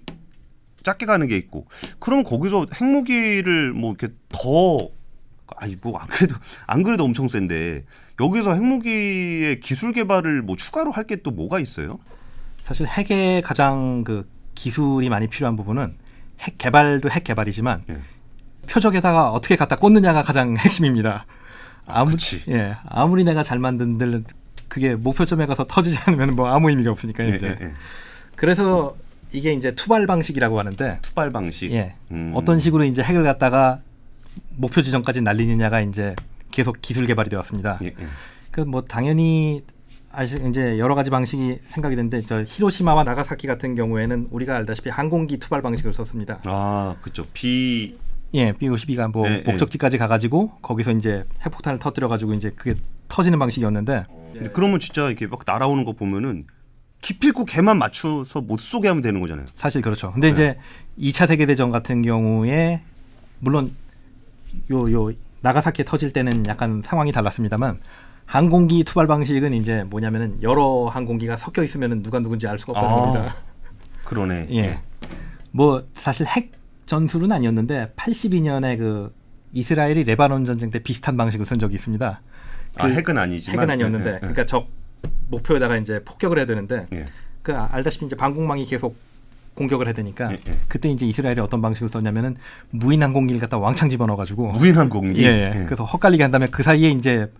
작게 0.83 1.07
가는 1.07 1.27
게 1.29 1.37
있고 1.37 1.67
그럼 1.99 2.23
거기서 2.23 2.67
핵무기를 2.75 3.73
뭐 3.75 3.95
이렇게 3.99 4.15
더 4.31 4.89
아니 5.57 5.77
뭐 5.81 5.99
안 6.01 6.07
그래도 6.09 6.37
안 6.67 6.83
그래도 6.83 7.05
엄청 7.05 7.29
센데 7.29 7.85
여기서 8.21 8.55
핵무기의 8.55 9.61
기술 9.61 9.93
개발을 9.93 10.43
뭐 10.43 10.57
추가로 10.57 10.91
할 10.93 11.05
게 11.07 11.17
또 11.23 11.31
뭐가 11.31 11.61
있어요? 11.61 11.99
사실 12.65 12.87
핵의 12.87 13.43
가장 13.43 14.05
그 14.05 14.29
기술이 14.55 15.09
많이 15.09 15.27
필요한 15.29 15.57
부분은 15.57 15.97
핵 16.41 16.59
개발도 16.59 17.11
핵 17.11 17.25
개발이지만 17.25 17.83
예. 17.91 17.95
표적에다가 18.71 19.31
어떻게 19.33 19.57
갖다 19.57 19.77
꽂느냐가 19.77 20.23
가장 20.23 20.57
핵심입니다. 20.57 21.27
아무 21.89 22.11
그치. 22.11 22.43
예 22.49 22.77
아무리 22.87 23.25
내가 23.25 23.43
잘 23.43 23.59
만든 23.59 23.99
들 23.99 24.25
그게 24.69 24.95
목표점에 24.95 25.47
가서 25.47 25.67
터지지 25.67 25.99
않으면 26.07 26.37
뭐 26.37 26.49
아무 26.49 26.71
의미가 26.71 26.91
없으니까 26.91 27.25
예, 27.25 27.37
이제 27.37 27.57
예, 27.61 27.65
예. 27.67 27.73
그래서 28.37 28.97
이게 29.33 29.53
이제 29.53 29.73
투발 29.73 30.07
방식이라고 30.07 30.59
하는데 30.59 30.99
투발 31.03 31.31
방식. 31.31 31.73
예 31.73 31.95
음. 32.11 32.33
어떤 32.35 32.59
식으로 32.59 32.85
이제 32.85 33.03
핵을 33.03 33.23
갖다가 33.25 33.81
목표 34.57 34.83
지점까지 34.83 35.23
날리느냐가 35.23 35.81
이제 35.81 36.15
계속 36.51 36.81
기술 36.81 37.07
개발이 37.07 37.31
되었습니다. 37.31 37.79
예, 37.83 37.87
예. 37.89 38.07
그뭐 38.51 38.83
당연히 38.83 39.63
아시 40.11 40.37
이제 40.49 40.79
여러 40.79 40.95
가지 40.95 41.11
방식이 41.11 41.59
생각이 41.67 41.95
되는데 41.95 42.23
저 42.23 42.43
히로시마와 42.47 43.05
나가사키 43.05 43.47
같은 43.47 43.75
경우에는 43.75 44.29
우리가 44.31 44.57
알다시피 44.57 44.91
항공기 44.91 45.39
투발 45.39 45.63
방식을 45.63 45.93
썼습니다. 45.95 46.41
아, 46.47 46.97
그죠. 47.03 47.27
비 47.33 47.97
예, 48.35 48.53
B52가 48.53 49.11
뭐 49.11 49.29
네, 49.29 49.43
목적지까지 49.47 49.99
가가지고 49.99 50.51
거기서 50.61 50.93
이제 50.93 51.25
핵폭탄을 51.43 51.79
터뜨려가지고 51.79 52.35
이제 52.35 52.51
그게 52.51 52.75
터지는 53.09 53.39
방식이었는데 53.39 54.05
근데 54.35 54.51
그러면 54.51 54.79
진짜 54.81 55.07
이렇게 55.07 55.27
막 55.27 55.41
날아오는 55.47 55.85
거 55.85 55.93
보면은 55.93 56.45
기필코 57.01 57.45
걔만 57.45 57.79
맞춰서 57.79 58.41
못 58.41 58.61
쏘게 58.61 58.89
하면 58.89 59.03
되는 59.03 59.21
거잖아요. 59.21 59.47
사실 59.47 59.81
그렇죠. 59.81 60.11
근데 60.13 60.29
이제 60.29 60.59
2차 60.99 61.27
세계 61.27 61.47
대전 61.47 61.71
같은 61.71 62.03
경우에 62.03 62.83
물론 63.41 63.75
요 64.71 64.91
요 64.91 65.13
나가사키에 65.41 65.85
터질 65.85 66.13
때는 66.13 66.47
약간 66.47 66.83
상황이 66.85 67.13
달랐습니다만 67.13 67.81
항공기 68.27 68.85
투발 68.85 69.07
방식은 69.07 69.55
이제 69.55 69.85
뭐냐면은 69.85 70.37
여러 70.43 70.87
항공기가 70.87 71.37
섞여 71.37 71.63
있으면은 71.63 72.03
누가 72.03 72.19
누군지 72.21 72.47
알 72.47 72.59
수가 72.59 72.73
없다는 72.73 72.91
아. 72.91 73.01
겁니다. 73.01 73.37
그러네. 74.05 74.49
예. 74.51 74.81
뭐 75.51 75.87
사실 75.93 76.27
핵 76.27 76.53
전술은 76.89 77.31
아니었는데 77.31 77.93
82년에 77.97 78.79
그 78.79 79.15
이스라엘이 79.53 80.05
레바논 80.05 80.45
전쟁 80.47 80.71
때 80.71 80.79
비슷한 80.79 81.17
방식을 81.17 81.45
쓴 81.47 81.59
적이 81.59 81.75
있습니다. 81.75 82.21
아, 82.79 82.87
핵은 82.87 83.19
아니지만 83.19 83.59
핵은 83.59 83.71
아니었는데 83.71 84.11
예, 84.11 84.15
예, 84.15 84.19
그러니까 84.19 84.47
적 84.47 84.69
목표에다가 85.29 85.77
이제 85.77 86.03
폭격을 86.05 86.39
해야 86.39 86.47
되는데 86.47 86.87
예. 86.93 87.05
그 87.43 87.55
아- 87.55 87.69
알다시피 87.73 88.07
이제 88.07 88.17
방공망이 88.17 88.65
계속 88.65 88.97
공격을 89.55 89.87
해야 89.87 89.95
되니까 89.95 90.33
예, 90.33 90.39
예. 90.49 90.59
그때 90.67 90.89
이제 90.89 91.05
이스라엘이 91.05 91.41
어떤 91.41 91.61
방식을 91.61 91.89
썼냐면은 91.91 92.37
무인 92.71 93.03
항공기를 93.03 93.41
갖다 93.41 93.59
왕창 93.59 93.91
집어넣어가지고 93.91 94.53
무인한 94.53 94.89
공기. 94.89 95.23
예, 95.25 95.53
예. 95.55 95.65
그래서 95.67 95.85
헛갈리게 95.85 96.23
한 96.23 96.31
다음에 96.31 96.47
그 96.51 96.63
사이에 96.63 96.89
이제 96.91 97.31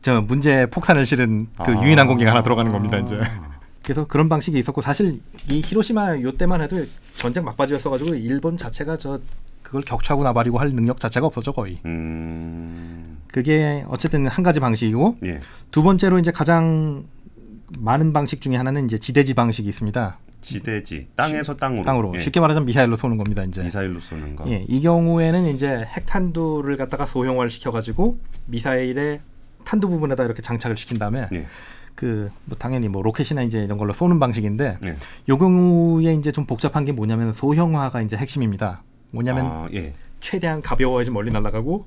저 0.00 0.22
문제 0.22 0.64
폭탄을 0.66 1.04
실은 1.04 1.48
그 1.64 1.72
아. 1.72 1.84
유인 1.84 1.98
항공기가 1.98 2.30
하나 2.30 2.42
들어가는 2.42 2.72
겁니다 2.72 2.98
이제. 2.98 3.20
그래서 3.90 4.06
그런 4.06 4.28
방식이 4.28 4.56
있었고 4.56 4.82
사실 4.82 5.18
이 5.48 5.60
히로시마 5.64 6.20
요 6.20 6.30
때만 6.36 6.60
해도 6.60 6.86
전쟁 7.16 7.44
막바지였어가지고 7.44 8.14
일본 8.14 8.56
자체가 8.56 8.96
저 8.96 9.18
그걸 9.64 9.82
격추하고 9.82 10.22
나발이고 10.22 10.60
할 10.60 10.70
능력 10.70 11.00
자체가 11.00 11.26
없었죠 11.26 11.52
거의. 11.52 11.80
음. 11.84 13.18
그게 13.26 13.84
어쨌든 13.88 14.28
한 14.28 14.44
가지 14.44 14.60
방식이고 14.60 15.18
예. 15.24 15.40
두 15.72 15.82
번째로 15.82 16.20
이제 16.20 16.30
가장 16.30 17.04
많은 17.80 18.12
방식 18.12 18.40
중에 18.40 18.54
하나는 18.54 18.84
이제 18.84 18.96
지대지 18.96 19.34
방식이 19.34 19.68
있습니다. 19.68 20.18
지대지. 20.40 21.08
땅에서 21.16 21.56
땅으로. 21.56 21.82
땅으로 21.82 22.12
예. 22.14 22.20
쉽게 22.20 22.38
말하자면 22.38 22.66
미사일로 22.66 22.94
쏘는 22.94 23.16
겁니다. 23.16 23.42
이제. 23.42 23.64
미사일로 23.64 23.98
쏘는 23.98 24.36
거. 24.36 24.48
예, 24.48 24.64
이 24.68 24.80
경우에는 24.82 25.52
이제 25.52 25.66
핵탄두를 25.68 26.76
갖다가 26.76 27.06
소형화를 27.06 27.50
시켜가지고 27.50 28.20
미사일의 28.46 29.20
탄두 29.64 29.88
부분에다 29.88 30.24
이렇게 30.24 30.42
장착을 30.42 30.76
시킨 30.76 31.00
다음에 31.00 31.26
예. 31.32 31.46
그 32.00 32.30
뭐 32.46 32.56
당연히 32.58 32.88
뭐 32.88 33.02
로켓이나 33.02 33.42
이제 33.42 33.62
이런 33.62 33.76
걸로 33.76 33.92
쏘는 33.92 34.18
방식인데 34.18 34.78
예. 34.86 34.96
요 35.28 35.36
경우에 35.36 36.14
이제 36.14 36.32
좀 36.32 36.46
복잡한 36.46 36.84
게 36.86 36.92
뭐냐면 36.92 37.34
소형화가 37.34 38.00
이제 38.00 38.16
핵심입니다. 38.16 38.82
뭐냐면 39.10 39.46
아, 39.46 39.68
예. 39.74 39.92
최대한 40.20 40.62
가벼워야지 40.62 41.10
멀리 41.10 41.30
날아가고 41.30 41.86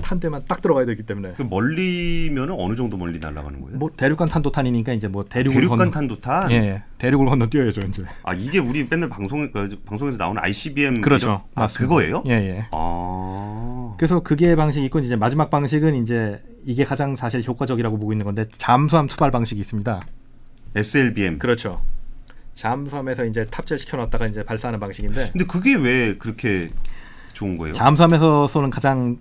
탄두에만 0.00 0.42
딱 0.48 0.60
들어가야 0.62 0.86
되기 0.86 1.02
때문에 1.02 1.32
그 1.36 1.42
멀리면은 1.42 2.54
어느 2.58 2.74
정도 2.74 2.96
멀리 2.96 3.18
날아가는 3.18 3.60
거예요? 3.60 3.78
뭐 3.78 3.90
대륙간 3.96 4.28
탄도탄이니까 4.28 4.92
이제 4.92 5.08
뭐 5.08 5.24
대륙을 5.24 5.54
대륙간 5.54 5.78
건너 5.78 5.90
탄도탄. 5.90 6.50
예, 6.50 6.54
예, 6.56 6.82
대륙을 6.98 7.26
건너 7.26 7.46
뛰어야죠 7.46 7.80
이제. 7.88 8.04
아 8.22 8.34
이게 8.34 8.58
우리 8.58 8.86
맨날 8.88 9.08
방송 9.08 9.50
그 9.52 9.76
방송에서 9.86 10.16
나오는 10.18 10.42
ICBM 10.42 11.00
그렇죠. 11.00 11.26
이런- 11.26 11.40
아. 11.54 11.66
그거예요? 11.66 12.22
예, 12.26 12.32
예. 12.32 12.66
아. 12.72 13.94
그래서 13.98 14.20
그게 14.20 14.56
방식이 14.56 14.84
있고 14.86 14.98
이제 15.00 15.16
마지막 15.16 15.50
방식은 15.50 15.94
이제 16.02 16.42
이게 16.64 16.84
가장 16.84 17.16
사실 17.16 17.42
효과적이라고 17.42 17.98
보고 17.98 18.12
있는 18.12 18.24
건데 18.24 18.46
잠수함 18.58 19.06
투발 19.06 19.30
방식이 19.30 19.60
있습니다. 19.60 20.00
SLBM. 20.74 21.38
그렇죠. 21.38 21.80
잠수함에서 22.54 23.24
이제 23.24 23.44
탑재를 23.46 23.78
시켜 23.78 23.96
놨다가 23.96 24.26
이제 24.26 24.42
발사하는 24.42 24.78
방식인데 24.80 25.30
근데 25.32 25.46
그게 25.46 25.74
왜 25.76 26.16
그렇게 26.18 26.68
좋은 27.32 27.56
거예요? 27.56 27.72
잠수함에서 27.72 28.48
쏘는 28.48 28.70
가장 28.70 29.16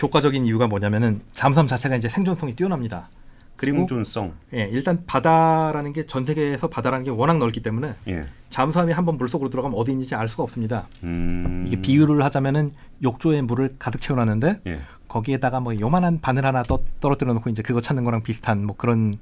효과적인 0.00 0.46
이유가 0.46 0.66
뭐냐면은 0.66 1.20
잠수함 1.32 1.66
자체가 1.66 1.96
이제 1.96 2.08
생존성이 2.08 2.54
뛰어납니다. 2.54 3.08
그리고 3.56 3.78
생존성. 3.78 4.34
예, 4.54 4.68
일단 4.70 5.02
바다라는 5.04 5.92
게 5.92 6.06
전 6.06 6.24
세계에서 6.24 6.68
바다라는 6.68 7.04
게 7.04 7.10
워낙 7.10 7.38
넓기 7.38 7.60
때문에 7.60 7.94
예. 8.06 8.24
잠수함이 8.50 8.92
한번 8.92 9.18
물 9.18 9.28
속으로 9.28 9.50
들어가면 9.50 9.76
어디 9.76 9.90
있는지 9.90 10.14
알 10.14 10.28
수가 10.28 10.44
없습니다. 10.44 10.86
음. 11.02 11.64
이게 11.66 11.80
비유를 11.80 12.22
하자면은 12.24 12.70
욕조에 13.02 13.42
물을 13.42 13.74
가득 13.78 14.00
채워놨는데 14.00 14.60
예. 14.68 14.78
거기에다가 15.08 15.58
뭐 15.58 15.78
요만한 15.80 16.20
바늘 16.20 16.46
하나 16.46 16.62
떠, 16.62 16.78
떨어뜨려 17.00 17.32
놓고 17.34 17.50
이제 17.50 17.62
그거 17.62 17.80
찾는 17.80 18.04
거랑 18.04 18.22
비슷한 18.22 18.64
뭐 18.64 18.76
그런 18.76 19.14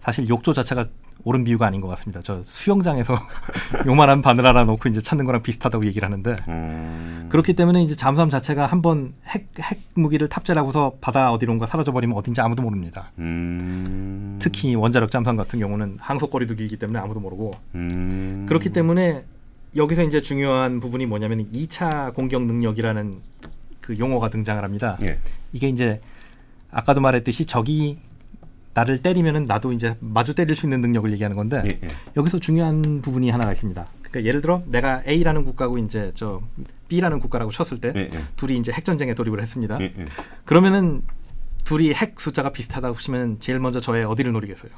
사실 0.00 0.28
욕조 0.28 0.52
자체가 0.52 0.86
옳은 1.24 1.44
비유가 1.44 1.66
아닌 1.66 1.80
것 1.80 1.88
같습니다. 1.88 2.20
저 2.22 2.42
수영장에서 2.44 3.14
요만한 3.86 4.22
바늘 4.22 4.46
하나 4.46 4.64
놓고 4.64 4.88
이제 4.88 5.00
찾는 5.00 5.24
거랑 5.24 5.42
비슷하다고 5.42 5.84
얘기를 5.86 6.06
하는데 6.06 6.36
음. 6.46 7.26
그렇기 7.28 7.54
때문에 7.54 7.82
이제 7.82 7.96
잠수함 7.96 8.30
자체가 8.30 8.66
한번 8.66 9.12
핵, 9.26 9.48
핵 9.58 9.80
무기를 9.94 10.28
탑재하고서 10.28 10.98
바다 11.00 11.32
어디론가 11.32 11.66
사라져 11.66 11.90
버리면 11.90 12.16
어딘지 12.16 12.40
아무도 12.40 12.62
모릅니다. 12.62 13.10
음. 13.18 14.38
특히 14.40 14.76
원자력 14.76 15.10
잠수함 15.10 15.36
같은 15.36 15.58
경우는 15.58 15.96
항속거리도 16.00 16.54
길기 16.54 16.76
때문에 16.76 16.98
아무도 17.00 17.18
모르고 17.18 17.50
음. 17.74 18.46
그렇기 18.48 18.70
때문에 18.70 19.24
여기서 19.74 20.04
이제 20.04 20.22
중요한 20.22 20.78
부분이 20.78 21.06
뭐냐면 21.06 21.50
2차 21.50 22.14
공격 22.14 22.44
능력이라는 22.46 23.20
그 23.80 23.98
용어가 23.98 24.30
등장을 24.30 24.62
합니다. 24.62 24.96
예. 25.02 25.18
이게 25.52 25.68
이제 25.68 26.00
아까도 26.70 27.00
말했듯이 27.00 27.46
적이 27.46 27.98
나를 28.76 28.98
때리면은 28.98 29.46
나도 29.46 29.72
이제 29.72 29.96
마주 30.00 30.34
때릴 30.34 30.54
수 30.54 30.66
있는 30.66 30.82
능력을 30.82 31.10
얘기하는 31.12 31.34
건데 31.34 31.62
예. 31.64 31.80
예. 31.82 31.88
여기서 32.14 32.38
중요한 32.38 33.00
부분이 33.00 33.30
하나가 33.30 33.50
있습니다. 33.54 33.86
그러니까 34.02 34.24
예를 34.28 34.42
들어 34.42 34.62
내가 34.66 35.02
A라는 35.08 35.46
국가고 35.46 35.78
이제 35.78 36.12
저 36.14 36.42
B라는 36.88 37.18
국가라고 37.20 37.50
쳤을 37.52 37.78
때 37.80 37.92
예. 37.96 38.00
예. 38.12 38.20
둘이 38.36 38.58
이제 38.58 38.70
핵 38.72 38.84
전쟁에 38.84 39.14
돌입을 39.14 39.40
했습니다. 39.40 39.78
예. 39.80 39.84
예. 39.98 40.04
그러면은 40.44 41.00
둘이 41.64 41.94
핵 41.94 42.20
숫자가 42.20 42.52
비슷하다고 42.52 42.98
치면 42.98 43.38
제일 43.40 43.60
먼저 43.60 43.80
저의 43.80 44.04
어디를 44.04 44.32
노리겠어요? 44.32 44.70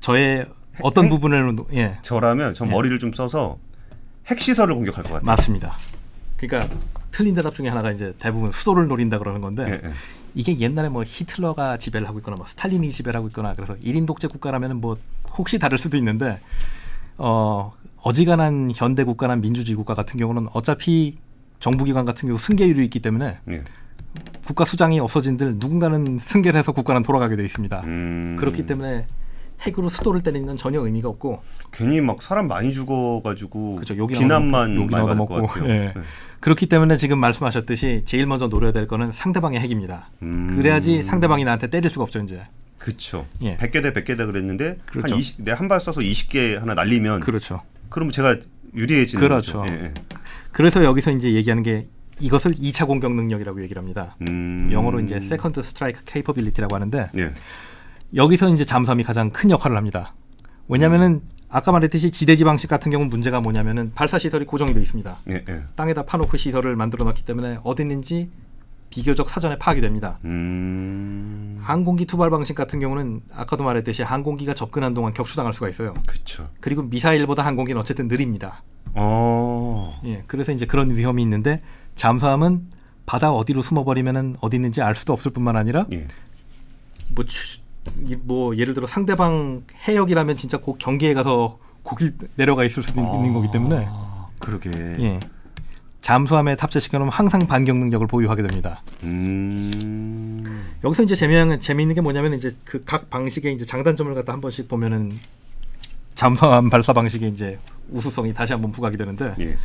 저의 0.00 0.44
어떤 0.82 1.06
핵? 1.06 1.08
부분을 1.10 1.56
노- 1.56 1.66
예 1.72 1.96
저라면 2.02 2.52
저 2.52 2.66
예. 2.66 2.70
머리를 2.70 2.98
좀 2.98 3.14
써서 3.14 3.56
핵 4.26 4.38
시설을 4.38 4.74
공격할 4.74 5.02
것 5.02 5.12
같아요. 5.14 5.24
맞습니다. 5.24 5.78
그러니까 6.36 6.76
틀린 7.10 7.34
대답 7.34 7.54
중에 7.54 7.68
하나가 7.70 7.90
이제 7.90 8.12
대부분 8.18 8.50
수도를 8.50 8.86
노린다 8.86 9.18
그러는 9.18 9.40
건데. 9.40 9.80
이게 10.36 10.60
옛날에 10.60 10.90
뭐 10.90 11.02
히틀러가 11.04 11.78
지배를 11.78 12.06
하고 12.06 12.18
있거나 12.18 12.36
뭐 12.36 12.44
스탈린이 12.44 12.92
지배를 12.92 13.16
하고 13.16 13.28
있거나 13.28 13.54
그래서 13.54 13.74
일인 13.80 14.04
독재 14.04 14.28
국가라면은 14.28 14.82
뭐 14.82 14.98
혹시 15.38 15.58
다를 15.58 15.78
수도 15.78 15.96
있는데 15.96 16.40
어 17.16 17.72
어지간한 18.02 18.70
현대 18.74 19.02
국가나 19.02 19.34
민주주의 19.34 19.74
국가 19.74 19.94
같은 19.94 20.18
경우는 20.18 20.48
어차피 20.52 21.16
정부기관 21.58 22.04
같은 22.04 22.28
경우 22.28 22.38
승계율이 22.38 22.84
있기 22.84 23.00
때문에 23.00 23.38
예. 23.48 23.62
국가 24.44 24.66
수장이 24.66 25.00
없어진들 25.00 25.56
누군가는 25.56 26.18
승계를 26.20 26.58
해서 26.58 26.70
국가는 26.72 27.02
돌아가게 27.02 27.36
돼 27.36 27.44
있습니다. 27.46 27.80
음. 27.84 28.36
그렇기 28.38 28.66
때문에 28.66 29.06
핵으로 29.62 29.88
수도를 29.88 30.22
때리는 30.22 30.46
건 30.46 30.56
전혀 30.56 30.80
의미가 30.80 31.08
없고 31.08 31.42
괜히 31.72 32.00
막 32.00 32.22
사람 32.22 32.48
많이 32.48 32.72
죽어가지고 32.72 33.76
그죠 33.76 33.96
욕이 33.96 34.14
비난만 34.14 34.74
욕이 34.76 34.86
많이 34.86 35.14
먹고. 35.14 35.46
예. 35.64 35.68
네. 35.68 35.94
그렇기 36.40 36.66
때문에 36.66 36.96
지금 36.96 37.18
말씀하셨듯이 37.18 38.02
제일 38.04 38.26
먼저 38.26 38.48
노려야 38.48 38.72
될 38.72 38.86
거는 38.86 39.12
상대방의 39.12 39.60
핵입니다. 39.60 40.10
음. 40.22 40.48
그래야지 40.54 41.02
상대방이 41.02 41.44
나한테 41.44 41.68
때릴 41.68 41.90
수가 41.90 42.04
없죠 42.04 42.20
이제. 42.20 42.42
그렇죠. 42.78 43.26
예. 43.42 43.56
100개 43.56 43.82
대 43.82 43.92
100개 43.92 44.16
대 44.16 44.26
그랬는데 44.26 44.78
그렇죠. 44.86 45.14
한 45.14 45.18
20, 45.18 45.42
내가 45.42 45.58
한발 45.58 45.78
쏴서 45.78 46.02
20개 46.02 46.58
하나 46.58 46.74
날리면 46.74 47.20
그렇죠. 47.20 47.62
그럼 47.88 48.10
제가 48.10 48.36
유리해지는 48.74 49.20
그렇죠. 49.20 49.60
거죠. 49.60 49.74
예, 49.74 49.84
예. 49.86 49.94
그래서 50.52 50.84
여기서 50.84 51.12
이제 51.12 51.32
얘기하는 51.32 51.62
게 51.62 51.86
이것을 52.20 52.52
2차 52.52 52.86
공격 52.86 53.14
능력이라고 53.14 53.62
얘기를 53.62 53.80
합니다. 53.80 54.16
음. 54.28 54.68
영어로 54.72 55.00
이제 55.00 55.20
second 55.20 55.62
strike 55.62 56.02
capability라고 56.04 56.74
하는데 56.74 57.10
예. 57.16 57.32
여기서 58.14 58.54
이제 58.54 58.64
잠수함이 58.64 59.02
가장 59.02 59.30
큰 59.30 59.50
역할을 59.50 59.76
합니다. 59.76 60.14
왜냐하면은 60.68 61.22
아까 61.48 61.72
말했듯이 61.72 62.10
지대지 62.10 62.44
방식 62.44 62.68
같은 62.68 62.90
경우 62.90 63.06
문제가 63.06 63.40
뭐냐면은 63.40 63.92
발사 63.94 64.18
시설이 64.18 64.44
고정이 64.46 64.74
돼 64.74 64.80
있습니다. 64.80 65.16
예, 65.30 65.44
예. 65.48 65.62
땅에다 65.76 66.04
파놓고 66.04 66.36
시설을 66.36 66.76
만들어 66.76 67.04
놨기 67.04 67.24
때문에 67.24 67.58
어디 67.62 67.82
있는지 67.82 68.30
비교적 68.90 69.28
사전에 69.30 69.56
파악이 69.58 69.80
됩니다. 69.80 70.18
음. 70.24 71.58
항공기 71.62 72.04
투발 72.06 72.30
방식 72.30 72.54
같은 72.54 72.78
경우는 72.80 73.22
아까도 73.34 73.64
말했듯이 73.64 74.02
항공기가 74.02 74.54
접근한 74.54 74.94
동안 74.94 75.12
격추당할 75.12 75.54
수가 75.54 75.68
있어요. 75.68 75.94
그렇죠. 76.06 76.48
그리고 76.60 76.82
미사일보다 76.82 77.44
항공기는 77.44 77.80
어쨌든 77.80 78.08
느립니다. 78.08 78.62
어. 78.94 80.00
예, 80.04 80.22
그래서 80.26 80.52
이제 80.52 80.66
그런 80.66 80.94
위험이 80.96 81.22
있는데 81.22 81.60
잠수함은 81.96 82.68
바다 83.06 83.32
어디로 83.32 83.62
숨어버리면은 83.62 84.36
어디 84.40 84.56
있는지 84.56 84.82
알 84.82 84.94
수도 84.96 85.12
없을 85.12 85.30
뿐만 85.32 85.56
아니라 85.56 85.86
예. 85.92 86.06
뭐, 87.10 87.24
추- 87.24 87.58
뭐 88.22 88.56
예를 88.56 88.74
들어 88.74 88.86
상대방 88.86 89.62
해역이라면 89.88 90.36
진짜 90.36 90.58
그 90.58 90.74
경계에 90.78 91.14
가서 91.14 91.58
거기 91.84 92.10
내려가 92.36 92.64
있을 92.64 92.82
수도 92.82 93.00
있는 93.00 93.32
거기 93.32 93.50
때문에 93.50 93.86
아, 93.88 94.26
그러게. 94.38 94.70
예. 94.98 95.20
잠수함에 96.00 96.54
탑재시켜 96.56 96.98
놓으면 96.98 97.12
항상 97.12 97.46
반격 97.46 97.78
능력을 97.78 98.06
보유하게 98.06 98.42
됩니다. 98.42 98.82
음. 99.02 100.74
여기서 100.84 101.02
이제 101.02 101.14
재미있는 101.14 101.60
재미있는 101.60 101.94
게 101.94 102.00
뭐냐면 102.00 102.34
이제 102.34 102.54
그 102.64 102.84
각 102.84 103.10
방식의 103.10 103.54
이제 103.54 103.64
장단점을 103.64 104.14
갖다 104.14 104.32
한 104.32 104.40
번씩 104.40 104.68
보면은 104.68 105.18
잠수함 106.14 106.70
발사 106.70 106.92
방식의 106.92 107.30
이제 107.30 107.58
우수성이 107.90 108.32
다시 108.32 108.52
한번 108.52 108.72
부각이 108.72 108.96
되는데 108.96 109.34
예. 109.40 109.56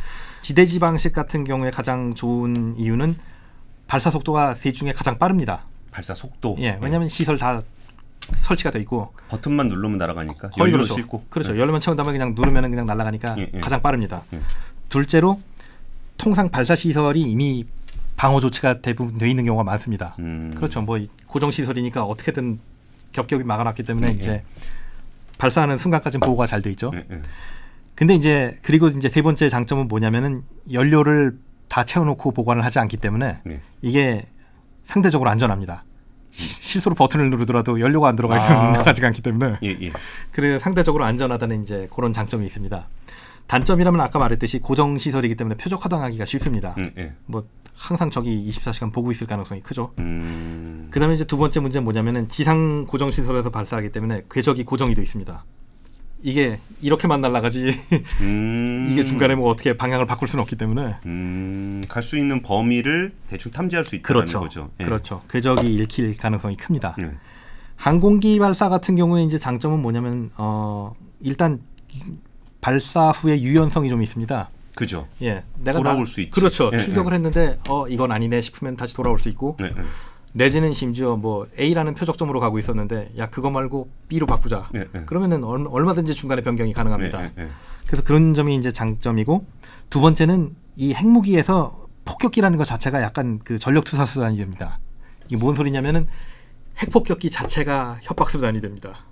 지대지 0.42 0.78
방식 0.80 1.12
같은 1.12 1.44
경우에 1.44 1.70
가장 1.70 2.14
좋은 2.14 2.74
이유는 2.76 3.14
발사 3.86 4.10
속도가 4.10 4.54
셋 4.56 4.72
중에 4.72 4.92
가장 4.92 5.18
빠릅니다. 5.18 5.64
발사 5.92 6.14
속도. 6.14 6.56
예, 6.58 6.78
왜냐하면 6.80 7.08
시설 7.08 7.38
다 7.38 7.62
설치가 8.34 8.70
돼 8.70 8.80
있고 8.80 9.12
버튼만 9.28 9.68
누르면 9.68 9.98
날아가니까. 9.98 10.50
거의 10.50 10.72
그렇죠. 10.72 10.94
싣고. 10.94 11.24
그렇죠. 11.28 11.52
네. 11.52 11.58
열만 11.58 11.80
채운 11.80 11.96
다음에 11.96 12.12
그냥 12.12 12.34
누르면 12.34 12.70
그냥 12.70 12.86
날아가니까 12.86 13.36
예, 13.38 13.50
예. 13.52 13.60
가장 13.60 13.82
빠릅니다. 13.82 14.22
예. 14.32 14.40
둘째로 14.88 15.40
통상 16.16 16.48
발사 16.50 16.76
시설이 16.76 17.20
이미 17.22 17.64
방어 18.16 18.40
조치가 18.40 18.80
대부분 18.80 19.18
돼 19.18 19.28
있는 19.28 19.44
경우가 19.44 19.64
많습니다. 19.64 20.14
음. 20.20 20.52
그렇죠. 20.56 20.80
뭐 20.82 20.98
고정 21.26 21.50
시설이니까 21.50 22.04
어떻게든 22.04 22.60
겹겹이 23.12 23.42
막아놨기 23.44 23.82
때문에 23.82 24.08
예, 24.08 24.12
이제 24.12 24.30
예. 24.30 24.42
발사하는 25.38 25.76
순간까지는 25.78 26.20
보호가 26.24 26.46
잘 26.46 26.62
돼 26.62 26.70
있죠. 26.70 26.92
예, 26.94 27.04
예. 27.10 27.22
근데 27.94 28.14
이제 28.14 28.56
그리고 28.62 28.88
이제 28.88 29.08
세 29.08 29.22
번째 29.22 29.48
장점은 29.48 29.88
뭐냐면은 29.88 30.42
연료를 30.72 31.36
다 31.68 31.84
채워놓고 31.84 32.30
보관을 32.32 32.64
하지 32.64 32.78
않기 32.78 32.96
때문에 32.98 33.40
예. 33.48 33.60
이게 33.80 34.24
상대적으로 34.84 35.28
안전합니다. 35.30 35.84
시- 36.32 36.62
실수로 36.62 36.94
버튼을 36.96 37.30
누르더라도 37.30 37.78
연료가 37.80 38.08
안 38.08 38.16
들어가 38.16 38.36
있으면 38.38 38.58
아. 38.58 38.72
나가지가 38.72 39.06
않기 39.08 39.22
때문에 39.22 39.58
예, 39.62 39.68
예. 39.80 39.92
그래 40.32 40.58
상대적으로 40.58 41.04
안전하다는 41.04 41.62
이제 41.62 41.88
그런 41.94 42.12
장점이 42.12 42.44
있습니다. 42.46 42.88
단점이라면 43.46 44.00
아까 44.00 44.18
말했듯이 44.18 44.58
고정 44.60 44.96
시설이기 44.98 45.34
때문에 45.36 45.56
표적화당하기가 45.56 46.24
쉽습니다. 46.24 46.74
음, 46.78 46.90
예. 46.96 47.12
뭐 47.26 47.44
항상 47.74 48.10
저기 48.10 48.48
24시간 48.50 48.92
보고 48.92 49.10
있을 49.12 49.26
가능성이 49.26 49.60
크죠. 49.60 49.92
음. 49.98 50.88
그다음에 50.90 51.14
이제 51.14 51.24
두 51.24 51.36
번째 51.36 51.60
문제는 51.60 51.84
뭐냐면은 51.84 52.28
지상 52.28 52.86
고정 52.86 53.10
시설에서 53.10 53.50
발사하기 53.50 53.90
때문에 53.92 54.22
궤적이 54.30 54.64
고정이 54.64 54.94
돼 54.94 55.02
있습니다. 55.02 55.44
이게 56.22 56.58
이렇게만 56.80 57.20
날아가지 57.20 57.70
음. 58.20 58.88
이게 58.90 59.04
중간에 59.04 59.34
뭐 59.34 59.50
어떻게 59.50 59.76
방향을 59.76 60.06
바꿀 60.06 60.28
수는 60.28 60.42
없기 60.42 60.56
때문에 60.56 60.96
음, 61.06 61.82
갈 61.88 62.02
수 62.02 62.16
있는 62.16 62.42
범위를 62.42 63.12
대충 63.28 63.50
탐지할 63.52 63.84
수 63.84 63.96
있다는 63.96 64.20
그렇죠. 64.20 64.40
거죠. 64.40 64.70
예. 64.80 64.84
그렇죠. 64.84 65.22
궤적이 65.30 65.74
읽힐 65.74 66.16
가능성이 66.16 66.56
큽니다. 66.56 66.96
예. 67.02 67.10
항공기 67.76 68.38
발사 68.38 68.68
같은 68.68 68.94
경우에 68.96 69.24
이제 69.24 69.38
장점은 69.38 69.80
뭐냐면 69.80 70.30
어 70.36 70.94
일단 71.20 71.60
발사 72.60 73.10
후에 73.10 73.40
유연성이 73.40 73.88
좀 73.88 74.02
있습니다. 74.02 74.48
그죠. 74.74 75.06
예, 75.20 75.42
내가 75.58 75.78
돌아올 75.78 75.98
나- 75.98 76.04
수 76.04 76.20
있지. 76.20 76.30
그렇죠. 76.30 76.70
예, 76.72 76.78
출격을 76.78 77.12
예. 77.12 77.16
했는데 77.16 77.58
어 77.68 77.86
이건 77.88 78.12
아니네 78.12 78.40
싶으면 78.42 78.76
다시 78.76 78.94
돌아올 78.94 79.18
수 79.18 79.28
있고 79.28 79.56
네, 79.58 79.68
네. 79.74 79.82
내지는 80.32 80.72
심지어 80.72 81.16
뭐 81.16 81.46
A라는 81.58 81.94
표적점으로 81.94 82.40
가고 82.40 82.58
있었는데 82.58 83.12
야 83.18 83.26
그거 83.28 83.50
말고 83.50 83.90
B로 84.08 84.26
바꾸자. 84.26 84.68
네, 84.72 84.84
네. 84.92 85.02
그러면은 85.04 85.44
얼, 85.44 85.66
얼마든지 85.68 86.14
중간에 86.14 86.40
변경이 86.42 86.72
가능합니다. 86.72 87.30
네. 87.36 87.48
그래서 87.86 88.02
그런 88.02 88.32
점이 88.34 88.56
이제 88.56 88.70
장점이고 88.72 89.44
두 89.90 90.00
번째는 90.00 90.54
이 90.76 90.94
핵무기에서 90.94 91.86
폭격기라는 92.04 92.56
것 92.56 92.64
자체가 92.64 93.02
약간 93.02 93.40
그 93.44 93.58
전력 93.58 93.84
투사 93.84 94.06
수단이 94.06 94.36
됩니다. 94.38 94.78
이게 95.26 95.36
뭔 95.36 95.54
소리냐면은 95.54 96.06
핵폭격기 96.78 97.30
자체가 97.30 97.98
협박 98.02 98.30
수단이 98.30 98.60
됩니다. 98.62 99.04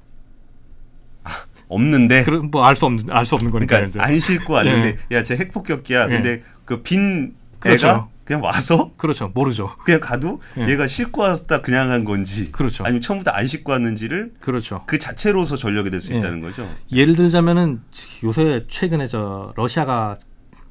없는데 1.68 2.24
그럼 2.24 2.50
뭐 2.50 2.64
알 2.64 2.74
수 2.76 2.86
없는 2.86 3.10
알 3.10 3.24
수 3.26 3.34
없는 3.36 3.50
거니까 3.52 3.76
그러니까. 3.76 4.02
안 4.04 4.18
싣고 4.18 4.54
왔는데 4.54 4.96
야쟤 5.12 5.36
핵폭격기야. 5.36 6.04
예. 6.04 6.08
근데 6.08 6.42
그빈 6.64 7.34
그렇죠. 7.60 7.86
애가 7.86 8.08
그냥 8.30 8.44
와서 8.44 8.92
그렇죠. 8.96 9.32
모르죠. 9.34 9.72
그냥 9.84 9.98
가도 9.98 10.40
예. 10.56 10.68
얘가 10.68 10.86
싣고 10.86 11.22
왔다 11.22 11.62
그냥 11.62 11.90
한 11.90 12.04
건지 12.04 12.52
그렇죠. 12.52 12.84
아니면 12.84 13.00
처음부터 13.00 13.32
안 13.32 13.48
싣고 13.48 13.72
왔는지를 13.72 14.34
그렇죠. 14.38 14.84
그 14.86 15.00
자체로서 15.00 15.56
전력이 15.56 15.90
될수 15.90 16.12
예. 16.12 16.18
있다는 16.18 16.40
거죠. 16.40 16.68
예를 16.92 17.16
들자면은 17.16 17.80
요새 18.22 18.66
최근에 18.68 19.08
저 19.08 19.52
러시아가 19.56 20.16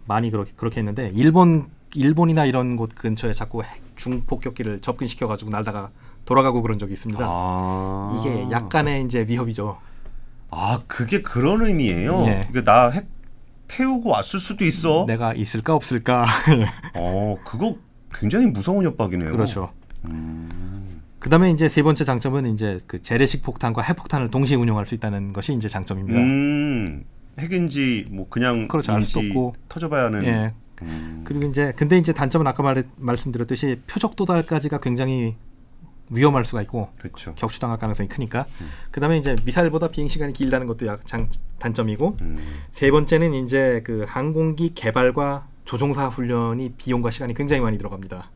많이 0.06 0.32
그렇게 0.32 0.54
그렇게 0.56 0.80
했는데 0.80 1.12
일본 1.13 1.67
일본이나 1.95 2.45
이런 2.45 2.78
곳 2.78 2.95
근처에 2.95 3.34
자꾸 3.34 3.62
핵 3.62 3.69
중폭격기를 3.98 4.80
접근시켜 4.80 5.28
가지고 5.28 5.52
날다가 5.52 5.89
돌아가고 6.24 6.62
그런 6.62 6.80
적이 6.80 6.93
있습니다. 6.93 7.26
아. 7.28 8.15
이게 8.22 8.50
약간의 8.52 9.04
이제 9.04 9.26
위협이죠. 9.28 9.78
아 10.50 10.80
그게 10.88 11.22
그런 11.22 11.62
의미예요. 11.65 12.24
예. 12.26 12.48
그러니까 12.50 12.72
나 12.72 12.89
핵 12.91 13.18
태우고 13.69 14.10
왔을 14.10 14.39
수도 14.39 14.65
있어. 14.65 15.05
내가 15.08 15.34
있을까 15.34 15.73
없을까. 15.73 16.25
어 16.95 17.38
그거 17.45 17.77
굉장히 18.13 18.47
무서운 18.47 18.84
협박이네요. 18.86 19.32
그렇죠. 19.32 19.71
음. 20.05 21.01
그다음에 21.19 21.51
이제 21.51 21.69
세 21.69 21.84
번째 21.84 22.03
장점은 22.03 22.47
이제 22.53 22.79
그 22.88 23.01
재래식 23.01 23.43
폭탄과 23.43 23.82
핵폭탄을 23.82 24.32
동시에 24.32 24.55
운용할 24.58 24.86
수 24.86 24.95
있다는 24.95 25.34
것이 25.34 25.53
이제 25.53 25.67
장점입니다. 25.67 26.19
음, 26.19 27.03
핵인지 27.38 28.08
뭐 28.10 28.27
그냥 28.29 28.67
그렇죠, 28.67 28.93
알수 28.93 29.19
없고. 29.19 29.55
터져봐야 29.67 30.05
하는. 30.05 30.23
예. 30.25 30.53
음. 30.82 31.21
그리고 31.25 31.47
이제 31.47 31.73
근데 31.75 31.97
이제 31.97 32.13
단점은 32.13 32.47
아까 32.47 32.63
말 32.63 32.86
말씀드렸듯이 32.97 33.82
표적 33.86 34.15
도달까지가 34.15 34.79
굉장히 34.79 35.36
위험할 36.10 36.45
수가 36.45 36.62
있고 36.63 36.89
그렇죠. 36.98 37.34
격추당할 37.36 37.78
가능성이 37.78 38.10
크니까. 38.10 38.45
그다음에 38.91 39.17
이제 39.17 39.36
미사일보다 39.45 39.89
비행 39.89 40.08
시간이 40.08 40.34
길다는 40.34 40.67
것도 40.67 40.86
약 40.88 41.06
장, 41.06 41.30
단점이고 41.60 42.17
음. 42.22 42.38
세 42.72 42.89
번째는 42.91 43.34
이제 43.36 43.82
그 43.86 44.06
항공기 44.08 44.74
개발과 44.74 45.48
조종사 45.65 46.08
훈련이 46.08 46.74
비용과 46.78 47.12
시간이 47.12 47.34
굉장히 47.36 47.62
많이 47.62 47.78
들어갑니다. 47.78 48.32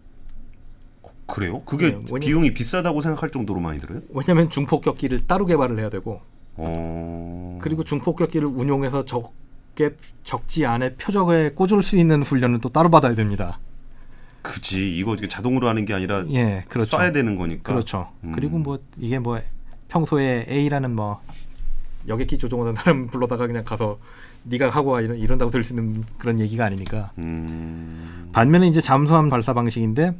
그래요? 1.25 1.61
그게 1.63 1.91
네, 1.91 2.01
왜냐- 2.11 2.25
비용이 2.25 2.53
비싸다고 2.53 3.01
생각할 3.01 3.29
정도로 3.31 3.59
많이 3.59 3.79
들어요? 3.79 4.01
왜냐하면 4.09 4.49
중폭격기를 4.49 5.25
따로 5.25 5.45
개발을 5.45 5.79
해야 5.79 5.89
되고 5.89 6.21
어. 6.55 7.57
그리고 7.61 7.83
중폭격기를 7.83 8.47
운용해서 8.47 9.05
적게 9.05 9.95
적지 10.23 10.65
않은 10.65 10.97
표적에 10.97 11.51
꽂을 11.55 11.81
수 11.81 11.97
있는 11.97 12.21
훈련은 12.21 12.59
또 12.59 12.69
따로 12.69 12.89
받아야 12.89 13.15
됩니다. 13.15 13.57
그지 14.43 14.95
이거 14.95 15.15
자동으로 15.15 15.67
하는 15.67 15.85
게 15.85 15.93
아니라 15.93 16.25
예, 16.29 16.63
그렇죠. 16.69 16.97
쏴야 16.97 17.11
되는 17.13 17.35
거니까. 17.35 17.73
그렇죠. 17.73 18.09
음. 18.23 18.33
그리고 18.33 18.59
뭐 18.59 18.77
이게 18.99 19.17
뭐 19.17 19.39
평소에 19.87 20.45
A라는 20.47 20.95
뭐 20.95 21.21
여객기 22.07 22.37
조종하는 22.37 22.75
사람 22.75 23.07
불러다가 23.07 23.47
그냥 23.47 23.63
가서 23.63 23.97
네가 24.43 24.69
하고 24.69 24.91
와 24.91 25.01
이런, 25.01 25.17
이런다고 25.17 25.49
들 25.49 25.63
수 25.63 25.73
있는 25.73 26.03
그런 26.17 26.39
얘기가 26.39 26.65
아니니까. 26.65 27.11
음. 27.19 28.29
반면에 28.33 28.67
이제 28.67 28.81
잠수함 28.81 29.29
발사 29.29 29.53
방식인데 29.53 30.13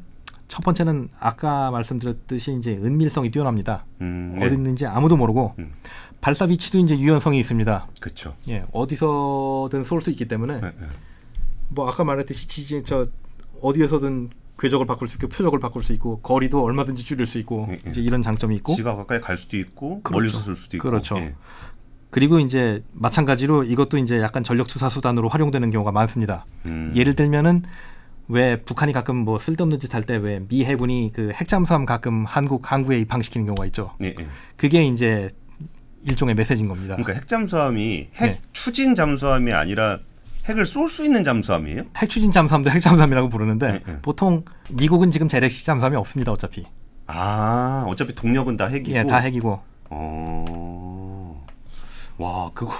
첫 0.47 0.63
번째는 0.63 1.09
아까 1.19 1.71
말씀드렸듯이 1.71 2.55
이제 2.57 2.71
은밀성이 2.71 3.29
뛰어납니다. 3.31 3.85
음. 4.01 4.37
어디 4.41 4.55
있는지 4.55 4.85
아무도 4.85 5.17
모르고 5.17 5.55
음. 5.59 5.71
발사 6.21 6.45
위치도 6.45 6.77
이제 6.79 6.97
유연성이 6.97 7.37
있습니다. 7.39 7.87
그렇죠. 7.99 8.35
예, 8.47 8.63
어디서든 8.71 9.83
쏠 9.83 9.99
수 9.99 10.09
있기 10.11 10.29
때문에 10.29 10.61
네, 10.61 10.71
네. 10.79 10.87
뭐 11.67 11.89
아까 11.89 12.05
말했듯이 12.05 12.47
지진 12.47 12.85
저 12.85 13.05
어디에서든 13.63 14.29
궤적을 14.59 14.85
바꿀 14.85 15.07
수 15.07 15.15
있고 15.17 15.27
표적을 15.29 15.59
바꿀 15.59 15.83
수 15.83 15.93
있고 15.93 16.19
거리도 16.21 16.63
얼마든지 16.63 17.03
줄일 17.03 17.25
수 17.25 17.39
있고 17.39 17.65
예, 17.69 17.73
예. 17.85 17.89
이제 17.89 18.01
이런 18.01 18.21
장점이 18.21 18.55
있고 18.57 18.75
지가 18.75 18.95
가까이 18.95 19.19
갈 19.19 19.35
수도 19.37 19.57
있고 19.57 20.01
그렇죠. 20.03 20.13
멀리서 20.19 20.39
쏠 20.39 20.55
수도 20.55 20.77
있고. 20.77 20.89
그렇죠. 20.89 21.17
예. 21.17 21.33
그리고 22.11 22.39
이제 22.39 22.83
마찬가지로 22.93 23.63
이것도 23.63 23.97
이제 23.97 24.19
약간 24.21 24.43
전력 24.43 24.67
투사 24.67 24.87
수단으로 24.89 25.29
활용되는 25.29 25.71
경우가 25.71 25.91
많습니다. 25.91 26.45
음. 26.67 26.91
예를 26.95 27.15
들면은 27.15 27.63
왜 28.27 28.61
북한이 28.61 28.93
가끔 28.93 29.17
뭐 29.17 29.39
쓸데없는 29.39 29.79
짓 29.79 29.93
할 29.95 30.05
때 30.05 30.17
왜 30.17 30.39
미 30.47 30.63
해군이 30.63 31.11
그 31.13 31.31
핵잠수함 31.33 31.85
가끔 31.85 32.23
한국 32.25 32.71
항구에 32.71 32.99
입항시키는 32.99 33.45
경우가 33.45 33.65
있죠. 33.67 33.95
예, 34.01 34.07
예. 34.19 34.27
그게 34.55 34.85
이제 34.85 35.29
일종의 36.05 36.35
메시지인 36.35 36.67
겁니다. 36.67 36.95
그러니까 36.95 37.13
핵 37.13 37.27
잠수함이 37.27 38.09
핵 38.15 38.25
네. 38.27 38.41
추진 38.53 38.93
잠수함이 38.93 39.51
아니라 39.51 39.97
핵을 40.45 40.65
쏠 40.65 40.89
수 40.89 41.05
있는 41.05 41.23
잠수함이에요? 41.23 41.83
핵 41.97 42.09
추진 42.09 42.31
잠수함도 42.31 42.69
핵 42.69 42.79
잠수함이라고 42.79 43.29
부르는데 43.29 43.71
네, 43.71 43.81
네. 43.85 43.99
보통 44.01 44.43
미국은 44.69 45.11
지금 45.11 45.27
재래식 45.27 45.65
잠수함이 45.65 45.95
없습니다. 45.95 46.31
어차피 46.31 46.65
아, 47.07 47.85
어차피 47.87 48.13
동력은 48.15 48.57
다 48.57 48.65
핵이고. 48.67 48.91
예, 48.97 49.03
다 49.05 49.17
핵이고 49.17 49.61
어. 49.89 51.45
와, 52.17 52.51
그거 52.53 52.73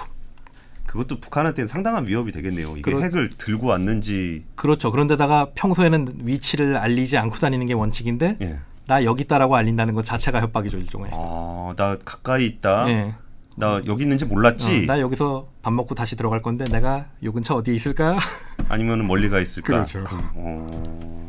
그것도 0.86 1.18
북한한테는 1.20 1.66
상당한 1.66 2.06
위협이 2.06 2.30
되겠네요. 2.32 2.72
이게 2.72 2.82
그렇- 2.82 3.00
핵을 3.02 3.30
들고 3.36 3.66
왔는지. 3.68 4.44
그렇죠. 4.54 4.90
그런데다가 4.92 5.48
평소에는 5.54 6.18
위치를 6.22 6.76
알리지 6.76 7.16
않고 7.18 7.36
다니는 7.38 7.66
게 7.66 7.72
원칙인데 7.74 8.36
예. 8.42 8.58
나 8.86 9.02
여기 9.04 9.22
있다라고 9.24 9.56
알린다는 9.56 9.94
것 9.94 10.04
자체가 10.04 10.40
협박이죠 10.42 10.76
일종의. 10.78 11.10
아, 11.12 11.72
나 11.76 11.96
가까이 12.04 12.46
있다. 12.46 12.88
예. 12.90 13.14
나 13.56 13.80
여기 13.86 14.02
있는지 14.02 14.24
몰랐지. 14.24 14.82
어, 14.82 14.86
나 14.86 15.00
여기서 15.00 15.48
밥 15.62 15.72
먹고 15.72 15.94
다시 15.94 16.16
들어갈 16.16 16.42
건데 16.42 16.64
내가 16.64 17.06
요 17.22 17.32
근처 17.32 17.54
어디에 17.54 17.74
있을까? 17.74 18.18
아니면 18.68 19.06
멀리 19.06 19.28
가 19.28 19.40
있을까? 19.40 19.66
그렇죠. 19.68 20.04
어. 20.10 21.24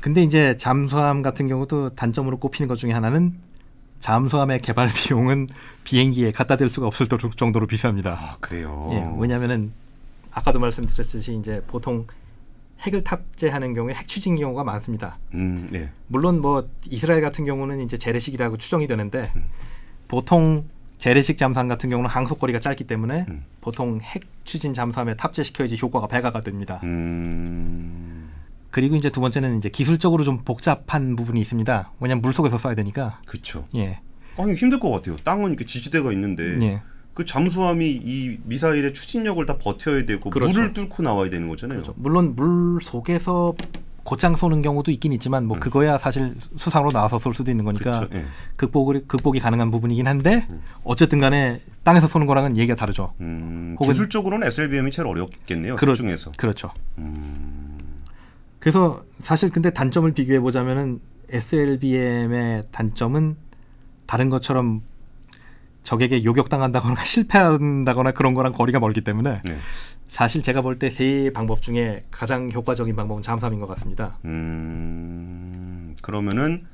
근데 0.00 0.22
이제 0.22 0.56
잠수함 0.56 1.22
같은 1.22 1.48
경우도 1.48 1.90
단점으로 1.90 2.38
꼽히는 2.38 2.68
것 2.68 2.76
중에 2.76 2.92
하나는 2.92 3.34
잠수함의 4.00 4.60
개발 4.60 4.88
비용은 4.94 5.48
비행기에 5.84 6.32
갖다 6.32 6.56
댈 6.56 6.68
수가 6.68 6.86
없을 6.86 7.06
정도로 7.36 7.66
비쌉니다. 7.66 8.06
아, 8.06 8.36
그래요. 8.40 8.88
예, 8.92 9.04
왜냐하면은 9.18 9.72
아까도 10.32 10.58
말씀드렸듯이 10.58 11.36
이제 11.36 11.62
보통 11.66 12.06
핵을 12.80 13.04
탑재하는 13.04 13.74
경우에 13.74 13.94
핵 13.94 14.08
추진 14.08 14.34
경우가 14.34 14.64
많습니다. 14.64 15.18
음, 15.34 15.68
예. 15.72 15.90
물론 16.08 16.40
뭐 16.40 16.68
이스라엘 16.86 17.20
같은 17.20 17.44
경우는 17.44 17.80
이제 17.80 17.96
재래식이라고 17.96 18.56
추정이 18.56 18.88
되는데 18.88 19.32
보통 20.08 20.64
재래식 21.02 21.36
잠수함 21.36 21.66
같은 21.66 21.90
경우는 21.90 22.08
항속거리가 22.08 22.60
짧기 22.60 22.84
때문에 22.84 23.26
음. 23.28 23.44
보통 23.60 23.98
핵 24.00 24.22
추진 24.44 24.72
잠수함에 24.72 25.16
탑재시켜야지 25.16 25.76
효과가 25.82 26.06
배가가 26.06 26.40
됩니다. 26.40 26.78
음. 26.84 28.30
그리고 28.70 28.94
이제 28.94 29.10
두 29.10 29.20
번째는 29.20 29.58
이제 29.58 29.68
기술적으로 29.68 30.22
좀 30.22 30.44
복잡한 30.44 31.16
부분이 31.16 31.40
있습니다. 31.40 31.90
왜냐면 31.98 32.22
물 32.22 32.32
속에서 32.32 32.56
쏴야 32.56 32.76
되니까. 32.76 33.20
그렇죠. 33.26 33.66
예. 33.74 33.98
아니 34.36 34.54
힘들 34.54 34.78
것 34.78 34.92
같아요. 34.92 35.16
땅은 35.16 35.48
이렇게 35.48 35.64
지지대가 35.64 36.12
있는데 36.12 36.56
예. 36.64 36.82
그 37.14 37.24
잠수함이 37.24 38.00
이 38.00 38.38
미사일의 38.44 38.94
추진력을 38.94 39.44
다 39.44 39.58
버텨야 39.58 40.06
되고 40.06 40.30
그렇죠. 40.30 40.52
물을 40.52 40.72
뚫고 40.72 41.02
나와야 41.02 41.28
되는 41.30 41.48
거잖아요. 41.48 41.82
그렇죠. 41.82 41.94
물론 41.98 42.36
물 42.36 42.80
속에서 42.80 43.54
곧장 44.04 44.34
쏘는 44.34 44.62
경우도 44.62 44.90
있긴 44.90 45.12
있지만 45.12 45.44
뭐 45.46 45.58
그거야 45.58 45.96
사실 45.98 46.34
수상으로 46.56 46.90
나와서 46.90 47.18
쏠 47.18 47.34
수도 47.34 47.50
있는 47.50 47.64
거니까 47.64 48.00
음. 48.00 48.08
그렇죠. 48.08 48.14
예. 48.16 48.24
극복을 48.56 49.04
극복이 49.06 49.38
가능한 49.40 49.70
부분이긴 49.70 50.06
한데 50.08 50.46
어쨌든 50.84 51.18
간에 51.20 51.60
땅에서 51.84 52.06
쏘는 52.06 52.26
거랑은 52.26 52.56
얘기가 52.56 52.74
다르죠. 52.74 53.12
음, 53.20 53.76
기술적으로는 53.80 54.46
SLBM이 54.48 54.90
제일 54.90 55.06
어렵겠네요. 55.08 55.76
그렇- 55.76 55.94
셋 55.94 56.02
중에서. 56.02 56.32
그렇죠. 56.36 56.70
음, 56.98 57.78
그래서 58.58 59.02
사실 59.20 59.50
근데 59.50 59.70
단점을 59.70 60.10
비교해 60.12 60.40
보자면은 60.40 61.00
SLBM의 61.30 62.64
단점은 62.70 63.36
다른 64.06 64.28
것처럼 64.30 64.82
적에게 65.82 66.22
요격당한다거나 66.24 67.02
실패한다거나 67.04 68.12
그런 68.12 68.34
거랑 68.34 68.52
거리가 68.52 68.78
멀기 68.80 69.00
때문에 69.02 69.40
네. 69.44 69.56
사실 70.08 70.42
제가 70.42 70.60
볼 70.62 70.78
때 70.78 70.90
세 70.90 71.30
방법 71.34 71.62
중에 71.62 72.02
가장 72.10 72.50
효과적인 72.50 72.94
방법은 72.94 73.22
잠수함인 73.22 73.58
것 73.60 73.66
같습니다. 73.68 74.18
음, 74.24 75.94
그러면은 76.02 76.64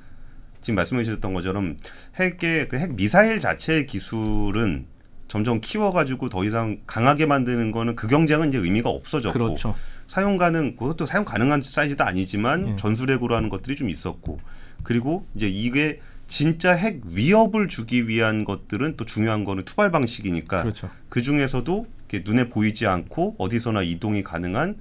지금 0.60 0.74
말씀해 0.76 1.04
주셨던 1.04 1.34
것처럼 1.34 1.76
핵의 2.16 2.68
그 2.68 2.76
핵 2.76 2.94
미사일 2.96 3.40
자체의 3.40 3.86
기술은 3.86 4.86
점점 5.28 5.60
키워가지고 5.60 6.30
더 6.30 6.44
이상 6.44 6.78
강하게 6.86 7.26
만드는 7.26 7.70
거는 7.70 7.96
그 7.96 8.06
경쟁은 8.08 8.48
이제 8.48 8.58
의미가 8.58 8.88
없어졌고 8.88 9.32
그렇죠. 9.32 9.74
사용 10.06 10.36
가능 10.38 10.74
그것도 10.74 11.04
사용 11.06 11.24
가능한 11.24 11.60
사이즈도 11.60 12.02
아니지만 12.04 12.66
예. 12.68 12.76
전술핵으로 12.76 13.36
하는 13.36 13.50
것들이 13.50 13.76
좀 13.76 13.90
있었고 13.90 14.38
그리고 14.82 15.26
이제 15.34 15.46
이게 15.46 16.00
진짜 16.28 16.72
핵 16.72 17.00
위협을 17.06 17.68
주기 17.68 18.06
위한 18.06 18.44
것들은 18.44 18.96
또 18.96 19.04
중요한 19.04 19.44
거는 19.44 19.64
투발 19.64 19.90
방식이니까 19.90 20.62
그렇죠. 20.62 20.90
그 21.08 21.22
중에서도 21.22 21.86
눈에 22.24 22.48
보이지 22.48 22.86
않고 22.86 23.34
어디서나 23.38 23.82
이동이 23.82 24.22
가능한 24.22 24.76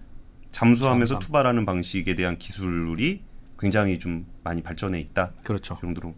잠수함에서 0.52 1.16
잠수함. 1.16 1.20
투발하는 1.22 1.66
방식에 1.66 2.16
대한 2.16 2.38
기술이 2.38 3.22
굉장히 3.60 3.98
좀 3.98 4.26
많이 4.44 4.62
발전해 4.62 5.00
있다 5.00 5.32
그렇죠. 5.44 5.76
이 5.80 5.82
정도로. 5.82 6.14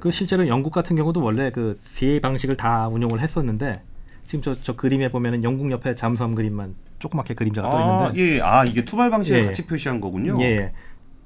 그 0.00 0.10
실제로 0.10 0.46
영국 0.46 0.70
같은 0.72 0.94
경우도 0.96 1.20
원래 1.22 1.50
그 1.50 1.74
세 1.76 2.20
방식을 2.20 2.56
다 2.56 2.86
운용을 2.88 3.20
했었는데 3.20 3.82
지금 4.26 4.42
저, 4.42 4.54
저 4.54 4.74
그림에 4.76 5.08
보면은 5.10 5.42
영국 5.44 5.70
옆에 5.70 5.94
잠수함 5.94 6.34
그림만 6.34 6.74
조그맣게 6.98 7.34
그림자가 7.34 7.68
떠 7.70 7.78
아, 7.78 8.08
있는데 8.08 8.20
예, 8.20 8.36
예. 8.36 8.40
아 8.40 8.64
이게 8.64 8.84
투발 8.84 9.10
방식을 9.10 9.40
예. 9.40 9.46
같이 9.46 9.66
표시한 9.66 10.00
거군요. 10.00 10.36
예, 10.40 10.44
예. 10.44 10.72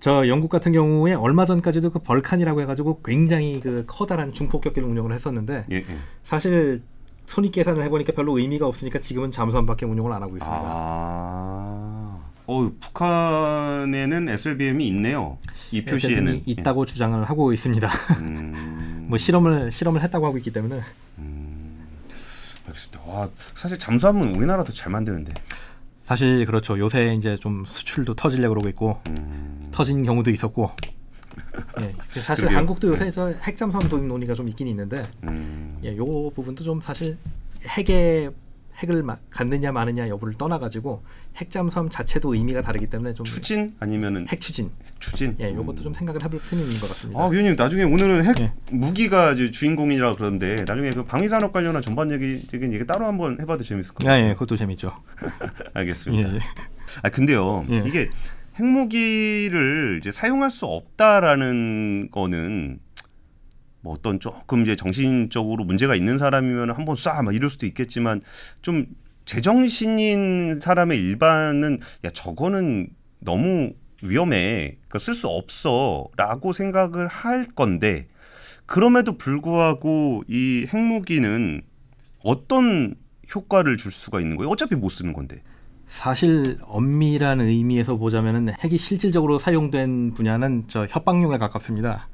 저 0.00 0.28
영국 0.28 0.48
같은 0.48 0.72
경우에 0.72 1.14
얼마 1.14 1.44
전까지도 1.44 1.90
그 1.90 1.98
벌칸이라고 1.98 2.60
해가지고 2.62 3.02
굉장히 3.02 3.60
그 3.60 3.84
커다란 3.86 4.32
중폭격기를 4.32 4.88
운영을 4.88 5.12
했었는데 5.12 5.66
예, 5.70 5.76
예. 5.76 5.84
사실 6.22 6.82
손익 7.26 7.52
계산을 7.52 7.82
해보니까 7.84 8.12
별로 8.12 8.38
의미가 8.38 8.66
없으니까 8.66 9.00
지금은 9.00 9.30
잠수함밖에 9.30 9.86
운용을 9.86 10.12
안 10.12 10.22
하고 10.22 10.36
있습니다. 10.36 10.62
아, 10.64 12.18
어 12.46 12.72
북한에는 12.80 14.28
SLBM이 14.28 14.86
있네요. 14.88 15.38
이 15.72 15.84
표시에는 15.84 16.28
SLBM이 16.28 16.42
있다고 16.46 16.86
주장을 16.86 17.22
하고 17.24 17.52
있습니다. 17.52 17.88
예. 17.88 18.14
음, 18.20 19.06
뭐 19.10 19.18
실험을 19.18 19.72
실험을 19.72 20.00
했다고 20.02 20.26
하고 20.26 20.38
있기 20.38 20.52
때문에 20.52 20.80
알겠습니다. 22.68 23.00
와, 23.06 23.28
사실 23.56 23.78
잠수함은 23.78 24.36
우리나라도 24.36 24.72
잘 24.72 24.92
만드는데. 24.92 25.32
사실 26.04 26.46
그렇죠. 26.46 26.78
요새 26.78 27.14
이제 27.14 27.36
좀 27.36 27.64
수출도 27.66 28.14
터지려고 28.14 28.54
그러고 28.54 28.68
있고 28.70 29.00
음, 29.08 29.37
터진 29.78 30.02
경우도 30.02 30.32
있었고. 30.32 30.72
예, 31.80 31.94
사실 32.08 32.42
그러게요. 32.46 32.58
한국도 32.58 32.88
요새 32.88 33.12
저 33.12 33.28
핵잠수함 33.28 33.88
도입 33.88 34.04
논의가 34.06 34.34
좀 34.34 34.48
있긴 34.48 34.66
있는데, 34.66 35.06
음, 35.22 35.78
예, 35.84 35.96
요 35.96 36.04
부분도 36.30 36.64
좀 36.64 36.80
사실 36.80 37.16
핵에 37.64 38.28
핵을 38.78 39.04
마- 39.04 39.18
갖느냐 39.30 39.70
마느냐 39.70 40.08
여부를 40.08 40.34
떠나가지고 40.34 41.02
핵잠수함 41.36 41.88
자체도 41.90 42.34
의미가 42.34 42.60
다르기 42.62 42.88
때문에 42.88 43.12
좀 43.12 43.24
추진 43.24 43.70
아니면은 43.78 44.26
핵 44.28 44.40
추진, 44.40 44.70
추진. 44.98 45.36
예, 45.38 45.52
요것도 45.54 45.82
좀 45.84 45.94
생각을 45.94 46.24
해볼 46.24 46.40
있는 46.52 46.80
것 46.80 46.88
같습니다. 46.88 47.20
아, 47.22 47.26
위원님 47.28 47.54
나중에 47.56 47.84
오늘은 47.84 48.24
핵 48.24 48.38
예. 48.40 48.52
무기가 48.72 49.32
이제 49.32 49.52
주인공이라 49.52 50.16
그러는데 50.16 50.64
나중에 50.66 50.90
그 50.90 51.04
방위 51.04 51.28
산업 51.28 51.52
관련한 51.52 51.82
전반 51.82 52.10
얘기적인 52.10 52.72
얘기 52.72 52.84
따로 52.86 53.06
한번 53.06 53.40
해봐도 53.40 53.62
재밌을 53.62 53.94
것 53.94 54.04
아, 54.06 54.10
같아요. 54.10 54.28
예, 54.30 54.32
그것도 54.34 54.56
재밌죠. 54.56 54.92
예, 55.22 55.70
알겠습니다. 55.74 56.34
예. 56.34 56.40
아 57.02 57.08
근데요 57.10 57.64
예. 57.70 57.82
이게 57.86 58.10
핵무기를 58.58 59.98
이제 60.00 60.10
사용할 60.10 60.50
수 60.50 60.66
없다라는 60.66 62.08
거는 62.10 62.80
뭐 63.80 63.92
어떤 63.92 64.18
조금 64.18 64.62
이제 64.62 64.74
정신적으로 64.76 65.64
문제가 65.64 65.94
있는 65.94 66.18
사람이면 66.18 66.72
한번 66.72 66.94
쏴 66.96 67.22
막 67.22 67.34
이럴 67.34 67.48
수도 67.48 67.66
있겠지만 67.66 68.20
좀 68.62 68.86
제정신인 69.24 70.60
사람의 70.60 70.98
일반은 70.98 71.80
야 72.04 72.10
저거는 72.10 72.88
너무 73.20 73.72
위험해 74.02 74.78
그러니까 74.88 74.98
쓸 74.98 75.14
수 75.14 75.28
없어라고 75.28 76.52
생각을 76.52 77.06
할 77.06 77.44
건데 77.44 78.08
그럼에도 78.66 79.16
불구하고 79.16 80.22
이 80.28 80.66
핵무기는 80.72 81.62
어떤 82.22 82.94
효과를 83.34 83.76
줄 83.76 83.92
수가 83.92 84.20
있는 84.20 84.36
거예요? 84.36 84.50
어차피 84.50 84.74
못 84.74 84.88
쓰는 84.88 85.12
건데. 85.12 85.42
사실 85.88 86.58
엄밀한 86.62 87.40
의미에서 87.40 87.96
보자면은 87.96 88.52
핵이 88.62 88.78
실질적으로 88.78 89.38
사용된 89.38 90.12
분야는 90.14 90.64
저 90.68 90.86
협박용에 90.86 91.38
가깝습니다. 91.38 92.08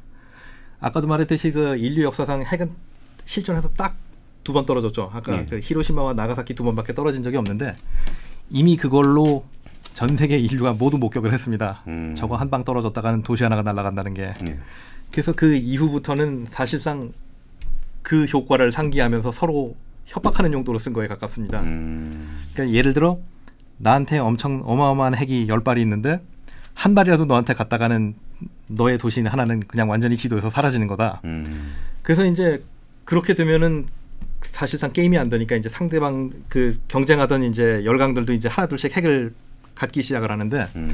아까도 0.81 1.07
말했듯이 1.07 1.51
그 1.53 1.77
인류 1.77 2.05
역사상 2.05 2.43
핵은 2.45 2.71
실존해서 3.25 3.71
딱 3.71 3.97
두 4.45 4.53
번 4.53 4.67
떨어졌죠. 4.67 5.11
아까 5.11 5.33
네. 5.37 5.47
그 5.49 5.59
히로시마와 5.63 6.13
나가사키 6.13 6.53
두 6.55 6.65
번밖에 6.65 6.93
떨어진 6.95 7.23
적이 7.23 7.39
없는데 7.39 7.75
이미 8.51 8.77
그걸로 8.77 9.47
전 9.95 10.19
세계 10.19 10.37
인류가 10.37 10.75
모두 10.75 10.99
목격을 10.99 11.33
했습니다. 11.33 11.83
음. 11.87 12.15
저거 12.15 12.37
한 12.37 12.51
방 12.51 12.63
떨어졌다가는 12.63 13.23
도시 13.23 13.43
하나가 13.43 13.63
날아간다는 13.63 14.13
게. 14.13 14.35
네. 14.43 14.59
그래서 15.11 15.33
그 15.33 15.55
이후부터는 15.55 16.45
사실상 16.51 17.11
그 18.03 18.27
효과를 18.27 18.71
상기하면서 18.71 19.33
서로 19.33 19.77
협박하는 20.05 20.53
용도로 20.53 20.79
쓴 20.79 20.93
거에 20.93 21.09
가깝습니다. 21.09 21.63
음, 21.63 22.43
그러니까 22.53 22.77
예를 22.77 22.93
들어 22.93 23.19
나한테 23.79 24.19
엄청 24.19 24.63
어마어마한 24.65 25.17
핵이 25.17 25.49
열 25.49 25.61
발이 25.61 25.81
있는데 25.83 26.21
한 26.75 26.95
발이라도 26.95 27.27
너한테 27.27 27.55
갔다가는 27.55 28.15
너의 28.69 28.99
도시 28.99 29.23
하나는 29.23 29.61
그냥 29.61 29.89
완전히 29.89 30.17
지도에서 30.17 30.51
사라지는 30.51 30.87
거다. 30.87 31.21
음. 31.25 31.73
그래서 32.03 32.25
이제 32.25 32.65
그렇게 33.05 33.35
되면은 33.35 33.87
사실상 34.43 34.93
게임이 34.93 35.17
안 35.19 35.29
되니까 35.29 35.57
이제 35.57 35.69
상대방 35.69 36.31
그 36.49 36.77
경쟁하던 36.89 37.45
이제 37.45 37.83
열강들도 37.85 38.33
이제 38.33 38.49
하나둘씩 38.49 38.97
핵을 38.97 39.35
갖기 39.75 40.03
시작을 40.03 40.31
하는데 40.31 40.67
음. 40.77 40.91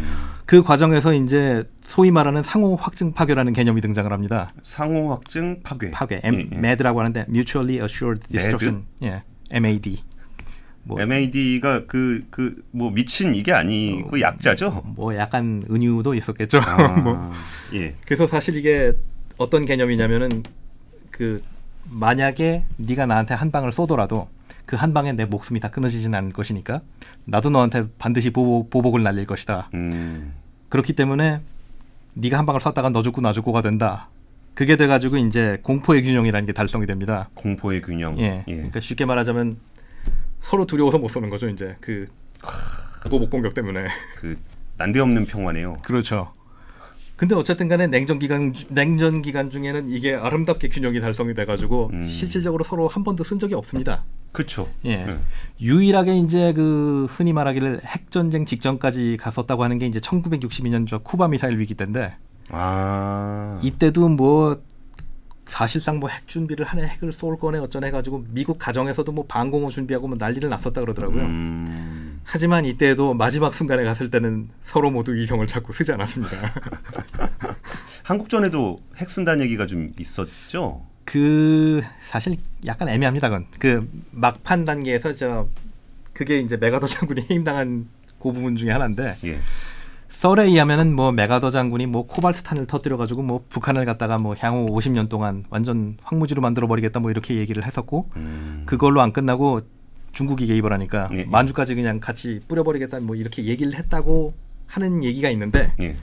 그 0.46 0.62
과정에서 0.62 1.12
이제 1.12 1.64
소위 1.80 2.10
말하는 2.10 2.42
상호 2.42 2.76
확증 2.76 3.12
파괴라는 3.12 3.52
개념이 3.52 3.80
등장을 3.80 4.10
합니다. 4.10 4.52
상호 4.62 5.10
확증 5.12 5.60
파괴. 5.62 5.90
파괴, 5.90 6.16
예, 6.16 6.20
M, 6.28 6.48
예. 6.52 6.56
MAD라고 6.56 7.00
하는데 7.00 7.26
Mutually 7.28 7.82
Assured 7.84 8.26
Destruction. 8.28 8.84
예, 9.02 9.22
MAD. 9.50 10.02
뭐, 10.82 11.00
MAD가 11.00 11.86
그 11.86 12.24
그 12.30 12.62
뭐 12.72 12.90
미친 12.90 13.34
이게 13.34 13.52
아니고 13.52 14.20
약자죠. 14.20 14.82
뭐 14.96 15.14
약간 15.16 15.62
은유도 15.70 16.14
있었겠죠. 16.14 16.58
아, 16.60 16.88
뭐. 17.00 17.30
예. 17.74 17.94
그래서 18.06 18.26
사실 18.26 18.56
이게 18.56 18.94
어떤 19.36 19.64
개념이냐면은 19.64 20.42
그 21.10 21.42
만약에 21.90 22.64
네가 22.76 23.06
나한테 23.06 23.34
한 23.34 23.50
방을 23.50 23.72
쏘더라도 23.72 24.28
그 24.66 24.76
한 24.76 24.94
방에 24.94 25.12
내 25.12 25.24
목숨이 25.24 25.58
다 25.58 25.68
끊어지진 25.68 26.14
않을 26.14 26.32
것이니까 26.32 26.80
나도 27.24 27.50
너한테 27.50 27.86
반드시 27.98 28.30
보복, 28.30 28.70
보복을 28.70 29.02
날릴 29.02 29.26
것이다. 29.26 29.68
음. 29.74 30.32
그렇기 30.68 30.92
때문에 30.92 31.40
네가 32.14 32.38
한 32.38 32.46
방을 32.46 32.60
쐈다가 32.60 32.90
너 32.90 33.02
죽고 33.02 33.20
나 33.20 33.32
죽고가 33.32 33.62
된다. 33.62 34.08
그게 34.54 34.76
돼가지고 34.76 35.16
이제 35.16 35.58
공포의 35.62 36.02
균형이라는 36.02 36.46
게 36.46 36.52
달성이 36.52 36.86
됩니다. 36.86 37.28
공포의 37.34 37.82
균형. 37.82 38.18
예. 38.20 38.42
그러니까 38.46 38.78
쉽게 38.80 39.04
말하자면 39.06 39.56
서로 40.40 40.66
두려워서 40.66 40.98
못 40.98 41.08
쏘는 41.08 41.30
거죠. 41.30 41.48
이제 41.48 41.76
그 41.80 42.06
보복 43.08 43.30
공격 43.30 43.54
때문에. 43.54 43.86
그 44.16 44.36
난데없는 44.76 45.26
평화네요. 45.26 45.76
그렇죠. 45.84 46.32
근데 47.16 47.34
어쨌든 47.34 47.68
간에 47.68 47.86
냉전 47.86 48.18
기간 48.18 48.54
주- 48.54 48.66
냉전 48.72 49.20
기간 49.20 49.50
중에는 49.50 49.90
이게 49.90 50.14
아름답게 50.14 50.70
균형이 50.70 51.02
달성이 51.02 51.34
돼 51.34 51.44
가지고 51.44 51.90
음. 51.92 52.06
실질적으로 52.06 52.64
서로 52.64 52.88
한 52.88 53.04
번도 53.04 53.24
쓴 53.24 53.38
적이 53.38 53.54
없습니다. 53.54 54.04
그렇죠. 54.32 54.70
예. 54.86 54.92
예. 55.06 55.18
유일하게 55.60 56.16
이제 56.18 56.54
그 56.54 57.06
흔히 57.10 57.34
말하기를 57.34 57.82
핵 57.84 58.10
전쟁 58.10 58.46
직전까지 58.46 59.18
갔었다고 59.20 59.62
하는 59.64 59.78
게 59.78 59.86
이제 59.86 59.98
1962년 59.98 60.86
저 60.88 60.98
쿠바 60.98 61.28
미사일 61.28 61.58
위기 61.58 61.74
때인데 61.74 62.14
아. 62.48 63.60
이때도 63.62 64.08
뭐 64.08 64.62
사실상 65.50 65.98
뭐 65.98 66.08
핵 66.08 66.28
준비를 66.28 66.64
하네 66.64 66.86
핵을 66.86 67.12
쏠 67.12 67.36
거네 67.36 67.58
어쩌네 67.58 67.88
해가지고 67.88 68.24
미국 68.30 68.58
가정에서도 68.58 69.10
뭐 69.10 69.26
방공호 69.26 69.68
준비하고 69.68 70.06
뭐 70.06 70.16
난리를 70.18 70.48
났었다 70.48 70.80
그러더라고요. 70.80 71.24
음. 71.24 72.20
하지만 72.24 72.64
이때도 72.64 73.14
마지막 73.14 73.52
순간에 73.52 73.82
갔을 73.82 74.10
때는 74.10 74.48
서로 74.62 74.90
모두 74.90 75.16
이성을 75.16 75.44
찾고 75.46 75.72
쓰지 75.72 75.92
않았습니다. 75.92 76.36
한국전에도 78.04 78.76
핵 78.96 79.10
쓴다는 79.10 79.44
얘기가 79.44 79.66
좀 79.66 79.88
있었죠. 79.98 80.86
그 81.04 81.82
사실 82.02 82.36
약간 82.66 82.88
애매합니다. 82.88 83.28
그건 83.28 83.46
그 83.58 83.90
막판 84.12 84.64
단계에서 84.64 85.12
저 85.14 85.48
그게 86.12 86.38
이제 86.38 86.56
맥아더 86.56 86.86
장군이 86.86 87.26
해임당한 87.30 87.88
그 88.20 88.32
부분 88.32 88.56
중에 88.56 88.70
하나인데 88.70 89.16
예. 89.24 89.40
썰에 90.20 90.44
의하면은 90.44 90.94
뭐 90.94 91.12
맥아더 91.12 91.50
장군이 91.50 91.86
뭐 91.86 92.06
코발트탄을 92.06 92.66
터뜨려 92.66 92.98
가지고 92.98 93.22
뭐 93.22 93.42
북한을 93.48 93.86
갖다가 93.86 94.18
뭐 94.18 94.34
향후 94.38 94.66
50년 94.66 95.08
동안 95.08 95.44
완전 95.48 95.96
황무지로 96.02 96.42
만들어 96.42 96.66
버리겠다 96.66 97.00
뭐 97.00 97.10
이렇게 97.10 97.36
얘기를 97.36 97.64
했었고 97.64 98.10
음. 98.16 98.64
그걸로 98.66 99.00
안 99.00 99.14
끝나고 99.14 99.62
중국이 100.12 100.46
개입을 100.46 100.74
하니까 100.74 101.08
예, 101.14 101.20
예. 101.20 101.24
만주까지 101.24 101.74
그냥 101.74 102.00
같이 102.00 102.42
뿌려버리겠다 102.48 103.00
뭐 103.00 103.16
이렇게 103.16 103.46
얘기를 103.46 103.74
했다고 103.74 104.34
하는 104.66 105.02
얘기가 105.04 105.30
있는데 105.30 105.72
예. 105.80 105.96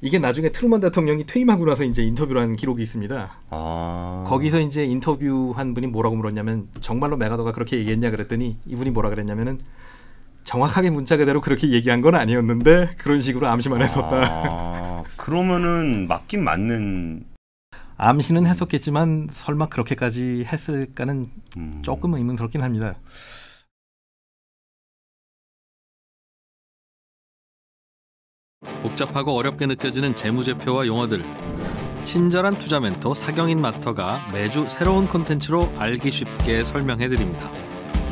이게 0.00 0.18
나중에 0.18 0.50
트루먼 0.50 0.80
대통령이 0.80 1.24
퇴임하고 1.26 1.64
나서 1.64 1.84
이제 1.84 2.02
인터뷰를 2.02 2.40
한 2.40 2.56
기록이 2.56 2.82
있습니다. 2.82 3.38
아. 3.50 4.24
거기서 4.26 4.58
이제 4.58 4.84
인터뷰한 4.84 5.74
분이 5.74 5.86
뭐라고 5.86 6.16
물었냐면 6.16 6.66
정말로 6.80 7.16
맥아더가 7.16 7.52
그렇게 7.52 7.78
얘기했냐 7.78 8.10
그랬더니 8.10 8.56
이분이 8.66 8.90
뭐라 8.90 9.10
그랬냐면은 9.10 9.58
정확하게 10.48 10.88
문자 10.88 11.18
그대로 11.18 11.42
그렇게 11.42 11.68
얘기한 11.68 12.00
건 12.00 12.14
아니었는데 12.14 12.94
그런 12.96 13.20
식으로 13.20 13.46
암시만 13.48 13.82
했었다. 13.82 14.22
아, 14.24 15.04
그러면은 15.18 16.08
맞긴 16.08 16.42
맞는 16.42 17.26
암시는 17.98 18.46
했었겠지만 18.46 19.28
설마 19.30 19.68
그렇게까지 19.68 20.46
했을까는 20.50 21.30
음. 21.58 21.82
조금은 21.82 22.18
의문스럽긴 22.18 22.62
합니다. 22.62 22.94
복잡하고 28.82 29.36
어렵게 29.36 29.66
느껴지는 29.66 30.14
재무제표와 30.14 30.86
용어들. 30.86 31.24
친절한 32.06 32.56
투자 32.56 32.80
멘토 32.80 33.12
사경인 33.12 33.60
마스터가 33.60 34.30
매주 34.32 34.66
새로운 34.70 35.08
콘텐츠로 35.08 35.70
알기 35.76 36.10
쉽게 36.10 36.64
설명해 36.64 37.10
드립니다. 37.10 37.67